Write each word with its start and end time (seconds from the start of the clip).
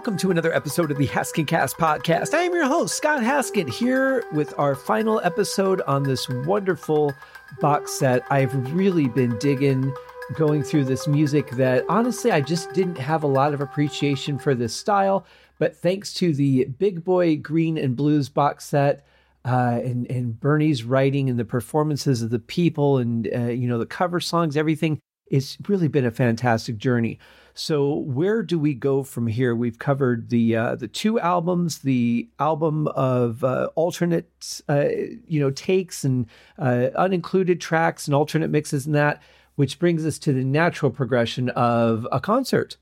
welcome 0.00 0.16
to 0.16 0.30
another 0.30 0.54
episode 0.54 0.90
of 0.90 0.96
the 0.96 1.06
Haskin 1.08 1.46
Cast 1.46 1.76
podcast. 1.76 2.32
I 2.32 2.40
am 2.40 2.54
your 2.54 2.64
host, 2.64 2.96
Scott 2.96 3.20
Haskin, 3.20 3.68
here 3.68 4.24
with 4.32 4.58
our 4.58 4.74
final 4.74 5.20
episode 5.22 5.82
on 5.82 6.04
this 6.04 6.26
wonderful 6.26 7.12
box 7.60 7.92
set. 7.92 8.22
I've 8.30 8.72
really 8.72 9.08
been 9.08 9.36
digging 9.36 9.94
going 10.36 10.62
through 10.62 10.86
this 10.86 11.06
music 11.06 11.50
that 11.50 11.84
honestly 11.90 12.32
I 12.32 12.40
just 12.40 12.72
didn't 12.72 12.96
have 12.96 13.24
a 13.24 13.26
lot 13.26 13.52
of 13.52 13.60
appreciation 13.60 14.38
for 14.38 14.54
this 14.54 14.74
style, 14.74 15.26
but 15.58 15.76
thanks 15.76 16.14
to 16.14 16.32
the 16.32 16.64
Big 16.64 17.04
Boy 17.04 17.36
Green 17.36 17.76
and 17.76 17.94
Blues 17.94 18.30
box 18.30 18.64
set, 18.64 19.06
uh, 19.44 19.80
and 19.84 20.10
and 20.10 20.40
Bernie's 20.40 20.82
writing 20.82 21.28
and 21.28 21.38
the 21.38 21.44
performances 21.44 22.22
of 22.22 22.30
the 22.30 22.38
people 22.38 22.96
and 22.96 23.28
uh, 23.36 23.48
you 23.48 23.68
know 23.68 23.76
the 23.76 23.84
cover 23.84 24.18
songs, 24.18 24.56
everything. 24.56 24.98
It's 25.26 25.58
really 25.68 25.88
been 25.88 26.06
a 26.06 26.10
fantastic 26.10 26.78
journey. 26.78 27.18
So 27.54 27.94
where 27.94 28.42
do 28.42 28.58
we 28.58 28.74
go 28.74 29.02
from 29.02 29.26
here? 29.26 29.54
We've 29.54 29.78
covered 29.78 30.30
the 30.30 30.56
uh, 30.56 30.74
the 30.76 30.88
two 30.88 31.18
albums, 31.20 31.78
the 31.78 32.28
album 32.38 32.88
of 32.88 33.42
uh, 33.44 33.70
alternate 33.74 34.60
uh, 34.68 34.86
you 35.26 35.40
know 35.40 35.50
takes 35.50 36.04
and 36.04 36.26
uh, 36.58 36.88
unincluded 36.96 37.60
tracks 37.60 38.06
and 38.06 38.14
alternate 38.14 38.50
mixes 38.50 38.86
and 38.86 38.94
that, 38.94 39.22
which 39.56 39.78
brings 39.78 40.06
us 40.06 40.18
to 40.20 40.32
the 40.32 40.44
natural 40.44 40.90
progression 40.90 41.50
of 41.50 42.06
a 42.12 42.20
concert 42.20 42.76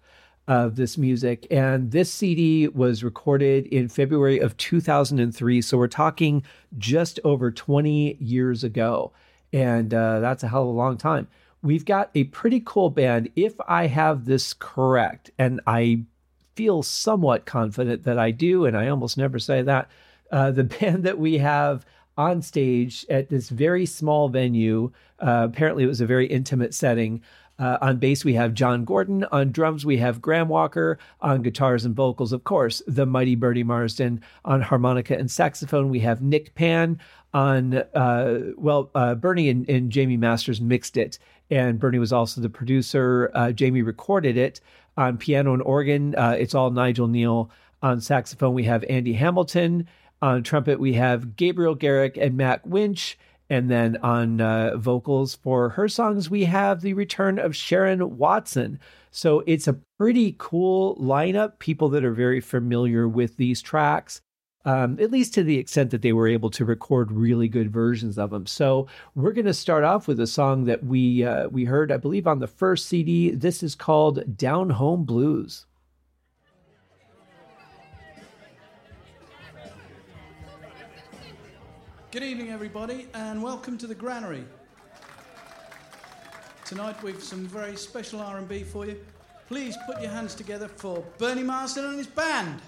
of 0.48 0.76
this 0.76 0.96
music. 0.96 1.46
And 1.50 1.90
this 1.92 2.10
CD 2.12 2.68
was 2.68 3.04
recorded 3.04 3.66
in 3.66 3.88
February 3.88 4.38
of 4.38 4.56
2003. 4.56 5.60
So 5.60 5.76
we're 5.76 5.88
talking 5.88 6.42
just 6.78 7.20
over 7.22 7.50
20 7.50 8.16
years 8.18 8.64
ago. 8.64 9.12
And 9.52 9.92
uh, 9.92 10.20
that's 10.20 10.42
a 10.42 10.48
hell 10.48 10.62
of 10.62 10.68
a 10.68 10.72
long 10.72 10.96
time. 10.96 11.28
We've 11.62 11.84
got 11.84 12.10
a 12.14 12.24
pretty 12.24 12.62
cool 12.64 12.90
band. 12.90 13.30
If 13.34 13.54
I 13.66 13.86
have 13.86 14.24
this 14.24 14.54
correct, 14.54 15.30
and 15.38 15.60
I 15.66 16.02
feel 16.54 16.82
somewhat 16.82 17.46
confident 17.46 18.04
that 18.04 18.18
I 18.18 18.30
do, 18.30 18.64
and 18.64 18.76
I 18.76 18.88
almost 18.88 19.18
never 19.18 19.38
say 19.38 19.62
that, 19.62 19.90
uh, 20.30 20.50
the 20.50 20.64
band 20.80 21.04
that 21.04 21.18
we 21.18 21.38
have 21.38 21.84
on 22.16 22.42
stage 22.42 23.06
at 23.08 23.28
this 23.28 23.48
very 23.48 23.86
small 23.86 24.28
venue, 24.28 24.90
uh, 25.20 25.46
apparently 25.50 25.84
it 25.84 25.88
was 25.88 26.00
a 26.00 26.06
very 26.06 26.26
intimate 26.26 26.74
setting, 26.74 27.22
uh, 27.58 27.76
on 27.80 27.96
bass, 27.96 28.24
we 28.24 28.34
have 28.34 28.54
John 28.54 28.84
Gordon. 28.84 29.24
On 29.32 29.50
drums, 29.50 29.84
we 29.84 29.96
have 29.96 30.22
Graham 30.22 30.48
Walker. 30.48 30.98
On 31.20 31.42
guitars 31.42 31.84
and 31.84 31.94
vocals, 31.94 32.32
of 32.32 32.44
course, 32.44 32.82
the 32.86 33.06
mighty 33.06 33.34
Bernie 33.34 33.64
Marsden. 33.64 34.22
On 34.44 34.60
harmonica 34.60 35.18
and 35.18 35.30
saxophone, 35.30 35.88
we 35.88 36.00
have 36.00 36.22
Nick 36.22 36.54
Payn. 36.54 36.98
On, 37.34 37.74
uh, 37.74 38.38
well, 38.56 38.90
uh, 38.94 39.14
Bernie 39.14 39.48
and, 39.48 39.68
and, 39.68 39.90
Jamie 39.90 40.16
Masters 40.16 40.60
mixed 40.60 40.96
it, 40.96 41.18
and 41.50 41.78
Bernie 41.78 41.98
was 41.98 42.12
also 42.12 42.40
the 42.40 42.50
producer. 42.50 43.30
Uh, 43.34 43.52
Jamie 43.52 43.82
recorded 43.82 44.36
it. 44.36 44.60
On 44.96 45.16
piano 45.16 45.54
and 45.54 45.62
organ, 45.62 46.14
uh, 46.16 46.36
it's 46.38 46.54
all 46.54 46.70
Nigel 46.70 47.06
Neill. 47.06 47.50
On 47.82 48.00
saxophone, 48.00 48.54
we 48.54 48.64
have 48.64 48.84
Andy 48.88 49.12
Hamilton. 49.12 49.86
On 50.20 50.42
trumpet, 50.42 50.80
we 50.80 50.94
have 50.94 51.36
Gabriel 51.36 51.76
Garrick 51.76 52.16
and 52.16 52.36
Matt 52.36 52.66
Winch. 52.66 53.16
And 53.50 53.70
then 53.70 53.96
on 53.98 54.40
uh, 54.40 54.76
vocals 54.76 55.36
for 55.36 55.70
her 55.70 55.88
songs, 55.88 56.28
we 56.28 56.44
have 56.44 56.80
the 56.80 56.92
return 56.92 57.38
of 57.38 57.56
Sharon 57.56 58.18
Watson. 58.18 58.78
So 59.10 59.42
it's 59.46 59.68
a 59.68 59.78
pretty 59.98 60.34
cool 60.38 60.96
lineup, 60.96 61.58
people 61.58 61.88
that 61.90 62.04
are 62.04 62.12
very 62.12 62.40
familiar 62.40 63.08
with 63.08 63.36
these 63.36 63.62
tracks. 63.62 64.20
Um, 64.64 64.98
at 65.00 65.10
least 65.10 65.34
to 65.34 65.44
the 65.44 65.56
extent 65.56 65.92
that 65.92 66.02
they 66.02 66.12
were 66.12 66.26
able 66.28 66.50
to 66.50 66.64
record 66.64 67.12
really 67.12 67.48
good 67.48 67.70
versions 67.70 68.18
of 68.18 68.30
them. 68.30 68.44
So 68.44 68.88
we're 69.14 69.32
going 69.32 69.46
to 69.46 69.54
start 69.54 69.84
off 69.84 70.08
with 70.08 70.18
a 70.20 70.26
song 70.26 70.64
that 70.64 70.84
we 70.84 71.24
uh, 71.24 71.48
we 71.48 71.64
heard, 71.64 71.92
I 71.92 71.96
believe, 71.96 72.26
on 72.26 72.40
the 72.40 72.48
first 72.48 72.86
CD. 72.86 73.30
This 73.30 73.62
is 73.62 73.74
called 73.74 74.36
"Down 74.36 74.70
Home 74.70 75.04
Blues." 75.04 75.64
Good 82.10 82.22
evening, 82.22 82.50
everybody, 82.50 83.06
and 83.14 83.42
welcome 83.42 83.76
to 83.78 83.86
the 83.86 83.94
Granary. 83.94 84.44
Tonight 86.64 87.02
we've 87.02 87.22
some 87.22 87.46
very 87.46 87.76
special 87.76 88.20
R&B 88.20 88.64
for 88.64 88.86
you. 88.86 88.98
Please 89.46 89.76
put 89.86 90.00
your 90.00 90.10
hands 90.10 90.34
together 90.34 90.68
for 90.68 91.04
Bernie 91.18 91.42
Marsden 91.42 91.84
and 91.84 91.98
his 91.98 92.06
band. 92.06 92.60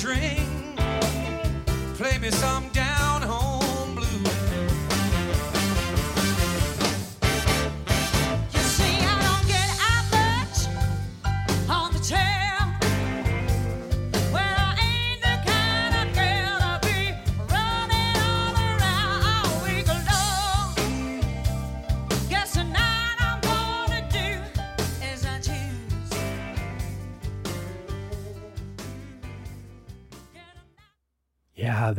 Drink, 0.00 0.46
play 1.96 2.18
me 2.18 2.30
some 2.30 2.68
down 2.68 2.87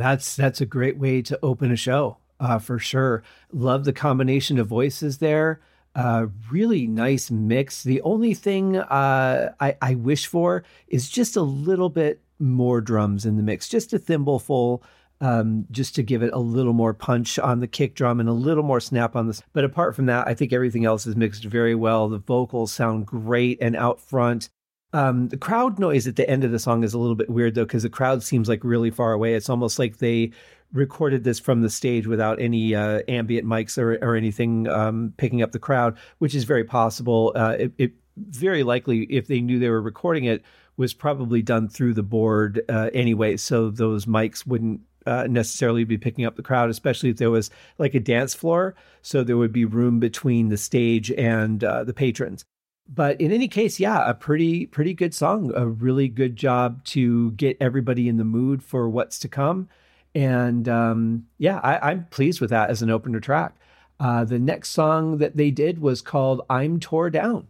that's 0.00 0.36
that's 0.36 0.60
a 0.60 0.66
great 0.66 0.96
way 0.96 1.22
to 1.22 1.38
open 1.42 1.70
a 1.70 1.76
show 1.76 2.18
uh, 2.40 2.58
for 2.58 2.78
sure. 2.78 3.22
Love 3.52 3.84
the 3.84 3.92
combination 3.92 4.58
of 4.58 4.66
voices 4.66 5.18
there. 5.18 5.60
Uh, 5.94 6.26
really 6.50 6.86
nice 6.86 7.30
mix. 7.30 7.82
The 7.82 8.00
only 8.02 8.32
thing 8.32 8.76
uh, 8.76 9.52
I, 9.58 9.76
I 9.82 9.94
wish 9.96 10.26
for 10.26 10.62
is 10.88 11.10
just 11.10 11.36
a 11.36 11.42
little 11.42 11.88
bit 11.88 12.20
more 12.38 12.80
drums 12.80 13.26
in 13.26 13.36
the 13.36 13.42
mix, 13.42 13.68
just 13.68 13.92
a 13.92 13.98
thimbleful, 13.98 14.82
um, 15.20 15.66
just 15.70 15.94
to 15.96 16.02
give 16.02 16.22
it 16.22 16.32
a 16.32 16.38
little 16.38 16.72
more 16.72 16.94
punch 16.94 17.38
on 17.38 17.60
the 17.60 17.66
kick 17.66 17.94
drum 17.94 18.20
and 18.20 18.28
a 18.28 18.32
little 18.32 18.62
more 18.62 18.80
snap 18.80 19.16
on 19.16 19.26
this. 19.26 19.42
But 19.52 19.64
apart 19.64 19.96
from 19.96 20.06
that, 20.06 20.28
I 20.28 20.34
think 20.34 20.52
everything 20.52 20.84
else 20.84 21.06
is 21.06 21.16
mixed 21.16 21.44
very 21.44 21.74
well. 21.74 22.08
The 22.08 22.18
vocals 22.18 22.72
sound 22.72 23.06
great 23.06 23.58
and 23.60 23.76
out 23.76 24.00
front. 24.00 24.48
Um, 24.92 25.28
the 25.28 25.36
crowd 25.36 25.78
noise 25.78 26.08
at 26.08 26.16
the 26.16 26.28
end 26.28 26.42
of 26.42 26.50
the 26.50 26.58
song 26.58 26.82
is 26.82 26.94
a 26.94 26.98
little 26.98 27.14
bit 27.14 27.30
weird 27.30 27.54
though, 27.54 27.64
because 27.64 27.84
the 27.84 27.90
crowd 27.90 28.22
seems 28.22 28.48
like 28.48 28.64
really 28.64 28.90
far 28.90 29.12
away. 29.12 29.34
It's 29.34 29.48
almost 29.48 29.78
like 29.78 29.98
they 29.98 30.32
recorded 30.72 31.24
this 31.24 31.38
from 31.38 31.62
the 31.62 31.70
stage 31.70 32.06
without 32.06 32.40
any 32.40 32.74
uh, 32.74 33.02
ambient 33.08 33.46
mics 33.46 33.78
or, 33.78 33.94
or 34.02 34.16
anything 34.16 34.68
um, 34.68 35.12
picking 35.16 35.42
up 35.42 35.52
the 35.52 35.58
crowd, 35.58 35.96
which 36.18 36.34
is 36.34 36.44
very 36.44 36.64
possible. 36.64 37.32
Uh, 37.34 37.56
it, 37.58 37.72
it, 37.78 37.92
very 38.16 38.62
likely, 38.62 39.04
if 39.04 39.28
they 39.28 39.40
knew 39.40 39.58
they 39.58 39.70
were 39.70 39.80
recording 39.80 40.24
it, 40.24 40.42
was 40.76 40.92
probably 40.92 41.42
done 41.42 41.68
through 41.68 41.94
the 41.94 42.02
board 42.02 42.60
uh, 42.68 42.90
anyway, 42.92 43.36
so 43.36 43.70
those 43.70 44.06
mics 44.06 44.46
wouldn't 44.46 44.80
uh, 45.06 45.26
necessarily 45.28 45.84
be 45.84 45.96
picking 45.96 46.24
up 46.24 46.36
the 46.36 46.42
crowd, 46.42 46.68
especially 46.70 47.10
if 47.10 47.16
there 47.16 47.30
was 47.30 47.50
like 47.78 47.94
a 47.94 48.00
dance 48.00 48.34
floor. 48.34 48.74
So 49.02 49.22
there 49.22 49.36
would 49.36 49.52
be 49.52 49.64
room 49.64 50.00
between 50.00 50.48
the 50.48 50.56
stage 50.56 51.10
and 51.12 51.62
uh, 51.64 51.84
the 51.84 51.94
patrons 51.94 52.44
but 52.92 53.20
in 53.20 53.30
any 53.30 53.46
case, 53.46 53.78
yeah, 53.78 54.08
a 54.08 54.14
pretty 54.14 54.66
pretty 54.66 54.94
good 54.94 55.14
song. 55.14 55.52
A 55.54 55.66
really 55.66 56.08
good 56.08 56.34
job 56.34 56.84
to 56.86 57.30
get 57.32 57.56
everybody 57.60 58.08
in 58.08 58.16
the 58.16 58.24
mood 58.24 58.62
for 58.62 58.88
what's 58.88 59.18
to 59.20 59.28
come. 59.28 59.68
And 60.12 60.68
um, 60.68 61.26
yeah, 61.38 61.60
I, 61.62 61.92
am 61.92 62.06
pleased 62.10 62.40
with 62.40 62.50
that 62.50 62.68
as 62.68 62.82
an 62.82 62.90
opener 62.90 63.20
track. 63.20 63.54
Uh, 64.00 64.24
the 64.24 64.40
next 64.40 64.70
song 64.70 65.18
that 65.18 65.36
they 65.36 65.52
did 65.52 65.80
was 65.80 66.02
called 66.02 66.42
"I'm 66.50 66.80
Tore 66.80 67.10
Down." 67.10 67.46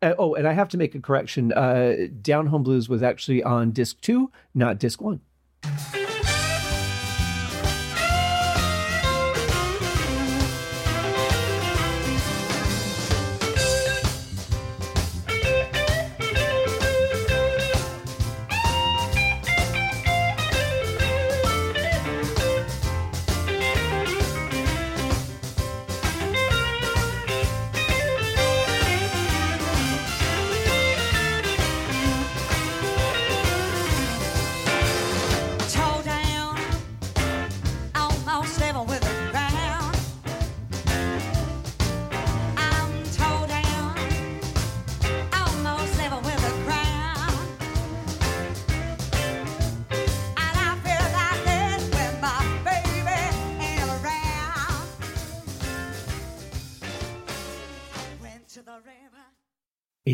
Uh, 0.00 0.14
oh, 0.18 0.34
and 0.34 0.46
I 0.46 0.52
have 0.52 0.68
to 0.68 0.78
make 0.78 0.94
a 0.94 1.00
correction. 1.00 1.52
Uh, 1.52 2.06
Down 2.22 2.46
Home 2.46 2.62
Blues 2.62 2.88
was 2.88 3.02
actually 3.02 3.42
on 3.42 3.72
disc 3.72 4.00
two, 4.00 4.30
not 4.54 4.78
disc 4.78 5.00
one. 5.00 5.20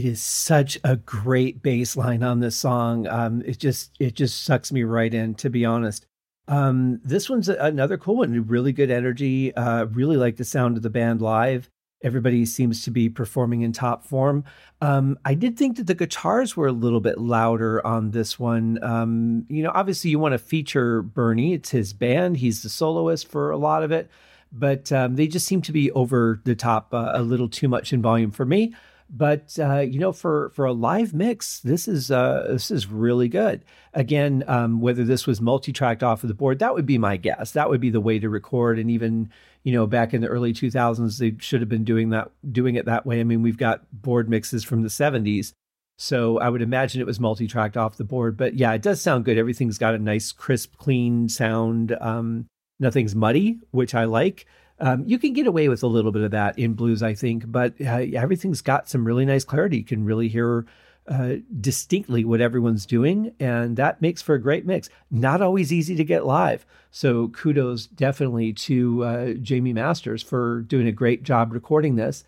Is 0.07 0.23
such 0.23 0.79
a 0.85 0.97
great 0.97 1.63
bass 1.63 1.97
line 1.97 2.23
on 2.23 2.41
this 2.41 2.57
song. 2.57 3.07
Um, 3.07 3.43
it 3.45 3.59
just 3.59 3.91
it 3.99 4.15
just 4.15 4.45
sucks 4.45 4.73
me 4.73 4.85
right 4.85 5.13
in, 5.13 5.35
to 5.37 5.51
be 5.51 5.65
honest. 5.65 6.07
Um, 6.49 7.01
this 7.05 7.29
one's 7.29 7.49
another 7.49 7.99
cool 7.99 8.19
one. 8.19 8.47
Really 8.47 8.73
good 8.73 8.91
energy. 8.91 9.55
Uh, 9.55 9.87
really 9.87 10.17
like 10.17 10.37
the 10.37 10.45
sound 10.45 10.77
of 10.77 10.83
the 10.83 10.91
band 10.91 11.21
live. 11.21 11.69
Everybody 12.03 12.45
seems 12.45 12.85
to 12.85 12.91
be 12.91 13.09
performing 13.09 13.63
in 13.63 13.73
top 13.73 14.05
form. 14.05 14.45
Um, 14.81 15.19
I 15.25 15.35
did 15.35 15.57
think 15.57 15.79
that 15.79 15.87
the 15.87 15.95
guitars 15.95 16.57
were 16.57 16.69
a 16.69 16.73
little 16.73 17.01
bit 17.01 17.19
louder 17.19 17.85
on 17.85 18.11
this 18.11 18.39
one. 18.39 18.79
Um, 18.83 19.47
you 19.49 19.63
know, 19.63 19.73
obviously 19.75 20.11
you 20.11 20.19
want 20.19 20.33
to 20.33 20.39
feature 20.39 21.03
Bernie. 21.03 21.55
It's 21.55 21.71
his 21.71 21.93
band. 21.93 22.37
He's 22.37 22.63
the 22.63 22.69
soloist 22.69 23.27
for 23.29 23.51
a 23.51 23.57
lot 23.57 23.83
of 23.83 23.91
it, 23.91 24.11
but 24.53 24.93
um, 24.93 25.17
they 25.17 25.27
just 25.27 25.47
seem 25.47 25.63
to 25.63 25.73
be 25.73 25.91
over 25.93 26.41
the 26.45 26.55
top 26.55 26.93
uh, 26.93 27.13
a 27.15 27.23
little 27.23 27.49
too 27.49 27.67
much 27.67 27.93
in 27.93 28.03
volume 28.03 28.31
for 28.31 28.45
me. 28.45 28.75
But 29.09 29.57
uh, 29.59 29.81
you 29.81 29.99
know, 30.01 30.13
for 30.13 30.51
for 30.51 30.65
a 30.65 30.73
live 30.73 31.15
mix, 31.15 31.61
this 31.61 31.87
is 31.87 32.11
uh, 32.11 32.47
this 32.49 32.71
is 32.71 32.87
really 32.89 33.29
good. 33.29 33.65
Again, 33.95 34.43
um, 34.49 34.81
whether 34.81 35.05
this 35.05 35.27
was 35.27 35.41
multi-tracked 35.41 36.03
off 36.03 36.25
of 36.25 36.29
the 36.29 36.35
board, 36.35 36.59
that 36.59 36.75
would 36.75 36.87
be 36.87 36.99
my 36.99 37.17
guess. 37.17 37.53
That 37.53 37.71
would 37.71 37.81
be 37.81 37.91
the 37.91 38.01
way 38.01 38.19
to 38.19 38.29
record. 38.29 38.79
And 38.79 38.91
even 38.91 39.31
you 39.67 39.73
know, 39.73 39.85
back 39.85 40.15
in 40.15 40.21
the 40.21 40.29
early 40.29 40.53
2000s, 40.53 41.19
they 41.19 41.35
should 41.41 41.61
have 41.61 41.69
been 41.69 41.83
doing 41.83 42.11
that 42.11 42.31
doing 42.53 42.77
it 42.77 42.85
that 42.85 43.05
way. 43.05 43.19
I 43.19 43.25
mean, 43.25 43.43
we've 43.43 43.57
got 43.57 43.83
board 43.91 44.31
mixes 44.31 44.63
from 44.63 44.83
the 44.83 44.89
70s. 44.89 45.51
So 45.99 46.39
I 46.39 46.51
would 46.51 46.63
imagine 46.63 47.01
it 47.01 47.07
was 47.07 47.19
multi-tracked 47.19 47.77
off 47.77 47.97
the 47.97 48.05
board, 48.05 48.37
but 48.37 48.55
yeah, 48.55 48.73
it 48.75 48.83
does 48.83 49.01
sound 49.01 49.25
good. 49.25 49.39
Everything's 49.39 49.77
got 49.77 49.95
a 49.95 49.99
nice, 49.99 50.31
crisp, 50.31 50.77
clean 50.77 51.29
sound. 51.29 51.97
Um, 52.01 52.47
nothing's 52.79 53.17
muddy, 53.17 53.59
which 53.73 53.93
I 53.93 54.05
like. 54.05 54.47
Um, 54.79 55.05
you 55.07 55.19
can 55.19 55.33
get 55.33 55.47
away 55.47 55.69
with 55.69 55.83
a 55.83 55.87
little 55.87 56.13
bit 56.13 56.23
of 56.23 56.33
that 56.33 56.59
in 56.59 56.75
blues, 56.75 57.03
I 57.03 57.15
think, 57.15 57.51
but 57.51 57.75
uh, 57.81 58.05
everything's 58.15 58.61
got 58.61 58.89
some 58.89 59.07
really 59.07 59.25
nice 59.25 59.45
clarity. 59.45 59.79
You 59.79 59.85
can 59.85 60.05
really 60.05 60.29
hear 60.29 60.67
uh, 61.09 61.37
distinctly 61.61 62.25
what 62.25 62.41
everyone's 62.41 62.85
doing, 62.85 63.33
and 63.41 63.77
that 63.77 64.03
makes 64.03 64.23
for 64.23 64.35
a 64.35 64.41
great 64.41 64.67
mix. 64.67 64.89
Not 65.11 65.41
always 65.41 65.73
easy 65.73 65.97
to 65.97 66.05
get 66.05 66.27
live. 66.27 66.67
So 66.91 67.29
kudos 67.29 67.87
definitely 67.87 68.53
to 68.55 69.05
uh, 69.05 69.33
Jamie 69.35 69.73
Masters 69.73 70.23
for 70.23 70.63
doing 70.63 70.87
a 70.87 70.93
great 70.93 71.23
job 71.23 71.53
recording 71.53 71.97
this. 71.97 72.25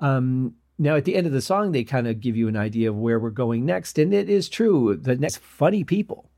Um, 0.00 0.54
now, 0.78 0.96
at 0.96 1.04
the 1.04 1.14
end 1.14 1.26
of 1.26 1.32
the 1.32 1.40
song, 1.40 1.70
they 1.70 1.84
kind 1.84 2.08
of 2.08 2.20
give 2.20 2.36
you 2.36 2.48
an 2.48 2.56
idea 2.56 2.90
of 2.90 2.96
where 2.96 3.20
we're 3.20 3.30
going 3.30 3.64
next, 3.64 3.98
and 3.98 4.12
it 4.12 4.28
is 4.28 4.48
true. 4.48 4.96
The 4.96 5.16
next 5.16 5.38
funny 5.38 5.84
people. 5.84 6.30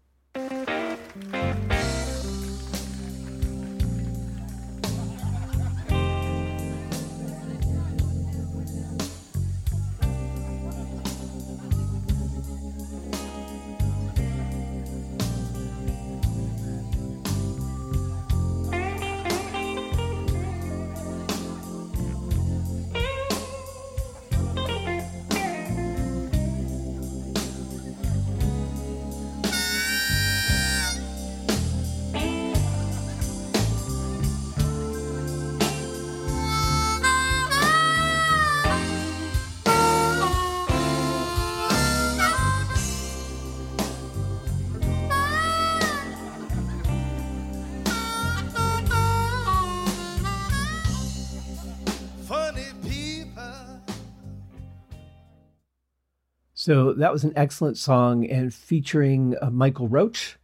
So 56.66 56.94
that 56.94 57.12
was 57.12 57.22
an 57.22 57.32
excellent 57.36 57.78
song 57.78 58.28
and 58.28 58.52
featuring 58.52 59.36
uh, 59.40 59.50
Michael 59.50 59.86
Roach. 59.86 60.36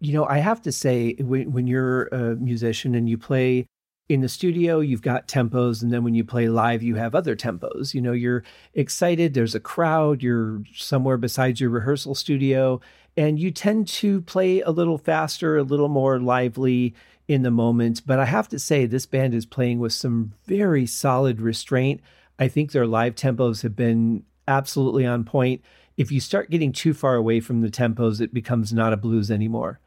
You 0.00 0.12
know, 0.12 0.26
I 0.26 0.38
have 0.38 0.60
to 0.62 0.72
say, 0.72 1.14
when, 1.20 1.52
when 1.52 1.68
you're 1.68 2.06
a 2.06 2.34
musician 2.34 2.96
and 2.96 3.08
you 3.08 3.16
play 3.16 3.66
in 4.08 4.22
the 4.22 4.28
studio, 4.28 4.80
you've 4.80 5.02
got 5.02 5.28
tempos. 5.28 5.80
And 5.80 5.92
then 5.92 6.02
when 6.02 6.16
you 6.16 6.24
play 6.24 6.48
live, 6.48 6.82
you 6.82 6.96
have 6.96 7.14
other 7.14 7.36
tempos. 7.36 7.94
You 7.94 8.00
know, 8.00 8.10
you're 8.10 8.42
excited, 8.74 9.34
there's 9.34 9.54
a 9.54 9.60
crowd, 9.60 10.20
you're 10.20 10.64
somewhere 10.74 11.16
besides 11.16 11.60
your 11.60 11.70
rehearsal 11.70 12.16
studio, 12.16 12.80
and 13.16 13.38
you 13.38 13.52
tend 13.52 13.86
to 13.86 14.20
play 14.22 14.62
a 14.62 14.72
little 14.72 14.98
faster, 14.98 15.56
a 15.56 15.62
little 15.62 15.88
more 15.88 16.18
lively 16.18 16.92
in 17.28 17.42
the 17.42 17.52
moment. 17.52 18.02
But 18.04 18.18
I 18.18 18.24
have 18.24 18.48
to 18.48 18.58
say, 18.58 18.84
this 18.84 19.06
band 19.06 19.32
is 19.32 19.46
playing 19.46 19.78
with 19.78 19.92
some 19.92 20.32
very 20.44 20.86
solid 20.86 21.40
restraint. 21.40 22.00
I 22.36 22.48
think 22.48 22.72
their 22.72 22.88
live 22.88 23.14
tempos 23.14 23.62
have 23.62 23.76
been 23.76 24.24
absolutely 24.56 25.06
on 25.06 25.24
point. 25.24 25.62
If 25.96 26.10
you 26.10 26.20
start 26.20 26.50
getting 26.50 26.72
too 26.72 26.94
far 26.94 27.14
away 27.16 27.40
from 27.40 27.60
the 27.60 27.68
tempos, 27.68 28.20
it 28.20 28.32
becomes 28.32 28.72
not 28.72 28.92
a 28.92 28.96
blues 28.96 29.30
anymore. 29.30 29.78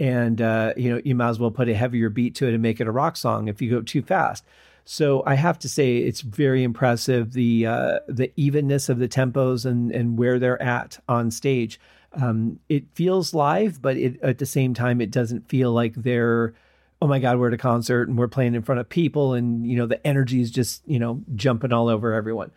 And 0.00 0.40
uh, 0.40 0.74
you 0.76 0.92
know, 0.92 1.00
you 1.04 1.14
might 1.14 1.30
as 1.30 1.38
well 1.38 1.50
put 1.50 1.68
a 1.68 1.74
heavier 1.74 2.08
beat 2.08 2.34
to 2.36 2.48
it 2.48 2.54
and 2.54 2.62
make 2.62 2.80
it 2.80 2.86
a 2.86 2.92
rock 2.92 3.16
song 3.16 3.48
if 3.48 3.62
you 3.62 3.70
go 3.70 3.80
too 3.80 4.02
fast. 4.02 4.44
So 4.84 5.22
I 5.24 5.34
have 5.34 5.58
to 5.60 5.68
say 5.68 5.98
it's 5.98 6.20
very 6.20 6.62
impressive 6.62 7.32
the 7.32 7.66
uh, 7.66 7.98
the 8.08 8.32
evenness 8.36 8.88
of 8.88 8.98
the 8.98 9.08
tempos 9.08 9.64
and 9.64 9.90
and 9.92 10.18
where 10.18 10.38
they're 10.38 10.60
at 10.60 10.98
on 11.08 11.30
stage. 11.30 11.80
Um, 12.12 12.60
it 12.68 12.84
feels 12.94 13.34
live, 13.34 13.82
but 13.82 13.96
it, 13.96 14.20
at 14.22 14.38
the 14.38 14.46
same 14.46 14.74
time, 14.74 15.00
it 15.00 15.10
doesn't 15.10 15.48
feel 15.48 15.72
like 15.72 15.94
they're 15.94 16.54
oh 17.02 17.06
my 17.06 17.18
god 17.18 17.38
we're 17.38 17.48
at 17.48 17.54
a 17.54 17.58
concert 17.58 18.08
and 18.08 18.16
we're 18.16 18.28
playing 18.28 18.54
in 18.54 18.62
front 18.62 18.80
of 18.80 18.88
people 18.88 19.34
and 19.34 19.66
you 19.66 19.76
know 19.76 19.84
the 19.84 20.04
energy 20.06 20.40
is 20.40 20.50
just 20.50 20.80
you 20.86 20.98
know 20.98 21.22
jumping 21.34 21.72
all 21.72 21.88
over 21.88 22.12
everyone. 22.12 22.50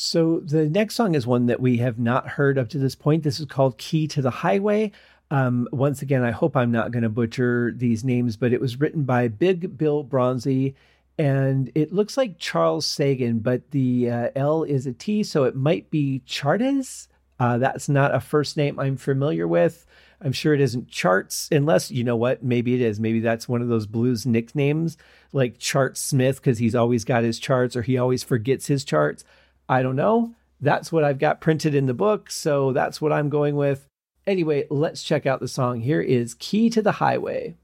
So 0.00 0.38
the 0.44 0.68
next 0.68 0.94
song 0.94 1.16
is 1.16 1.26
one 1.26 1.46
that 1.46 1.58
we 1.58 1.78
have 1.78 1.98
not 1.98 2.28
heard 2.28 2.56
up 2.56 2.68
to 2.68 2.78
this 2.78 2.94
point. 2.94 3.24
This 3.24 3.40
is 3.40 3.46
called 3.46 3.78
Key 3.78 4.06
to 4.08 4.22
the 4.22 4.30
Highway. 4.30 4.92
Um, 5.32 5.68
once 5.72 6.02
again, 6.02 6.22
I 6.22 6.30
hope 6.30 6.56
I'm 6.56 6.70
not 6.70 6.92
going 6.92 7.02
to 7.02 7.08
butcher 7.08 7.72
these 7.74 8.04
names, 8.04 8.36
but 8.36 8.52
it 8.52 8.60
was 8.60 8.78
written 8.78 9.02
by 9.02 9.26
Big 9.26 9.76
Bill 9.76 10.04
Broonzy, 10.04 10.74
and 11.18 11.72
it 11.74 11.92
looks 11.92 12.16
like 12.16 12.38
Charles 12.38 12.86
Sagan, 12.86 13.40
but 13.40 13.72
the 13.72 14.08
uh, 14.08 14.30
L 14.36 14.62
is 14.62 14.86
a 14.86 14.92
T, 14.92 15.24
so 15.24 15.42
it 15.42 15.56
might 15.56 15.90
be 15.90 16.22
Chartes. 16.24 17.08
Uh, 17.40 17.58
that's 17.58 17.88
not 17.88 18.14
a 18.14 18.20
first 18.20 18.56
name 18.56 18.78
I'm 18.78 18.96
familiar 18.96 19.48
with. 19.48 19.84
I'm 20.20 20.32
sure 20.32 20.54
it 20.54 20.60
isn't 20.60 20.88
Charts, 20.88 21.48
unless 21.50 21.90
you 21.90 22.04
know 22.04 22.16
what, 22.16 22.44
maybe 22.44 22.72
it 22.72 22.80
is. 22.80 23.00
Maybe 23.00 23.18
that's 23.18 23.48
one 23.48 23.62
of 23.62 23.68
those 23.68 23.88
blues 23.88 24.26
nicknames 24.26 24.96
like 25.32 25.58
Chart 25.58 25.98
Smith 25.98 26.36
because 26.36 26.58
he's 26.58 26.76
always 26.76 27.04
got 27.04 27.24
his 27.24 27.40
charts 27.40 27.74
or 27.74 27.82
he 27.82 27.98
always 27.98 28.22
forgets 28.22 28.68
his 28.68 28.84
charts. 28.84 29.24
I 29.68 29.82
don't 29.82 29.96
know. 29.96 30.34
That's 30.60 30.90
what 30.90 31.04
I've 31.04 31.18
got 31.18 31.40
printed 31.40 31.74
in 31.74 31.86
the 31.86 31.94
book. 31.94 32.30
So 32.30 32.72
that's 32.72 33.00
what 33.00 33.12
I'm 33.12 33.28
going 33.28 33.56
with. 33.56 33.86
Anyway, 34.26 34.66
let's 34.70 35.02
check 35.02 35.26
out 35.26 35.40
the 35.40 35.48
song. 35.48 35.80
Here 35.80 36.00
is 36.00 36.34
Key 36.34 36.68
to 36.70 36.82
the 36.82 36.92
Highway. 36.92 37.56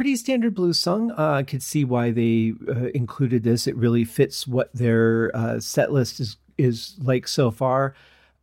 Pretty 0.00 0.16
standard 0.16 0.54
blues 0.54 0.78
song. 0.78 1.10
Uh, 1.10 1.32
I 1.32 1.42
could 1.42 1.62
see 1.62 1.84
why 1.84 2.10
they 2.10 2.54
uh, 2.66 2.86
included 2.94 3.42
this. 3.42 3.66
It 3.66 3.76
really 3.76 4.06
fits 4.06 4.46
what 4.46 4.72
their 4.72 5.30
uh, 5.34 5.60
set 5.60 5.92
list 5.92 6.20
is 6.20 6.38
is 6.56 6.96
like 7.02 7.28
so 7.28 7.50
far. 7.50 7.94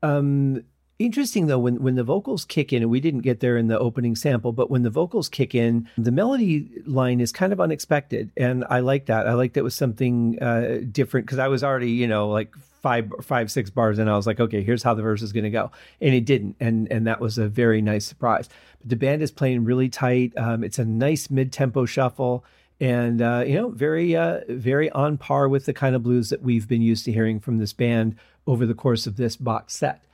Um, 0.04 0.64
Interesting 1.00 1.46
though, 1.46 1.60
when 1.60 1.82
when 1.82 1.94
the 1.94 2.04
vocals 2.04 2.44
kick 2.44 2.74
in, 2.74 2.82
and 2.82 2.90
we 2.90 3.00
didn't 3.00 3.22
get 3.22 3.40
there 3.40 3.56
in 3.56 3.68
the 3.68 3.78
opening 3.78 4.16
sample, 4.16 4.52
but 4.52 4.72
when 4.72 4.82
the 4.82 4.90
vocals 4.90 5.30
kick 5.30 5.54
in, 5.54 5.88
the 5.96 6.12
melody 6.12 6.70
line 6.88 7.20
is 7.20 7.32
kind 7.32 7.54
of 7.54 7.62
unexpected, 7.62 8.32
and 8.36 8.66
I 8.68 8.80
like 8.80 9.06
that. 9.06 9.28
I 9.28 9.34
like 9.34 9.54
that 9.54 9.64
was 9.64 9.76
something 9.76 10.42
uh, 10.42 10.80
different 10.92 11.28
because 11.28 11.38
I 11.38 11.50
was 11.50 11.64
already, 11.64 11.92
you 11.92 12.08
know, 12.08 12.30
like 12.30 12.52
five 12.88 13.12
five 13.22 13.52
six 13.52 13.70
bars 13.70 14.00
and 14.00 14.10
I 14.10 14.16
was 14.16 14.26
like, 14.26 14.40
okay, 14.40 14.64
here's 14.64 14.84
how 14.84 14.94
the 14.94 15.02
verse 15.02 15.22
is 15.22 15.34
going 15.34 15.44
to 15.44 15.50
go, 15.50 15.72
and 16.00 16.14
it 16.14 16.26
didn't, 16.26 16.56
and 16.62 16.90
and 16.90 17.06
that 17.06 17.20
was 17.20 17.38
a 17.38 17.50
very 17.50 17.82
nice 17.82 18.06
surprise. 18.06 18.48
But 18.80 18.90
the 18.90 18.96
band 18.96 19.22
is 19.22 19.32
playing 19.32 19.66
really 19.66 19.90
tight. 19.90 20.32
Um, 20.38 20.64
it's 20.64 20.80
a 20.80 20.86
nice 20.86 21.30
mid 21.30 21.52
tempo 21.52 21.86
shuffle 21.86 22.46
and 22.80 23.22
uh, 23.22 23.44
you 23.46 23.56
know 23.56 23.70
very 23.70 24.16
uh, 24.16 24.42
very 24.48 24.90
on 24.92 25.18
par 25.18 25.50
with 25.50 25.66
the 25.66 25.74
kind 25.74 25.96
of 25.96 26.04
blues 26.04 26.30
that 26.30 26.42
we've 26.42 26.68
been 26.68 26.82
used 26.82 27.04
to 27.06 27.12
hearing 27.12 27.42
from 27.42 27.58
this 27.58 27.74
band 27.74 28.16
over 28.46 28.66
the 28.66 28.74
course 28.74 29.06
of 29.06 29.18
this 29.18 29.36
box 29.36 29.76
set. 29.76 30.06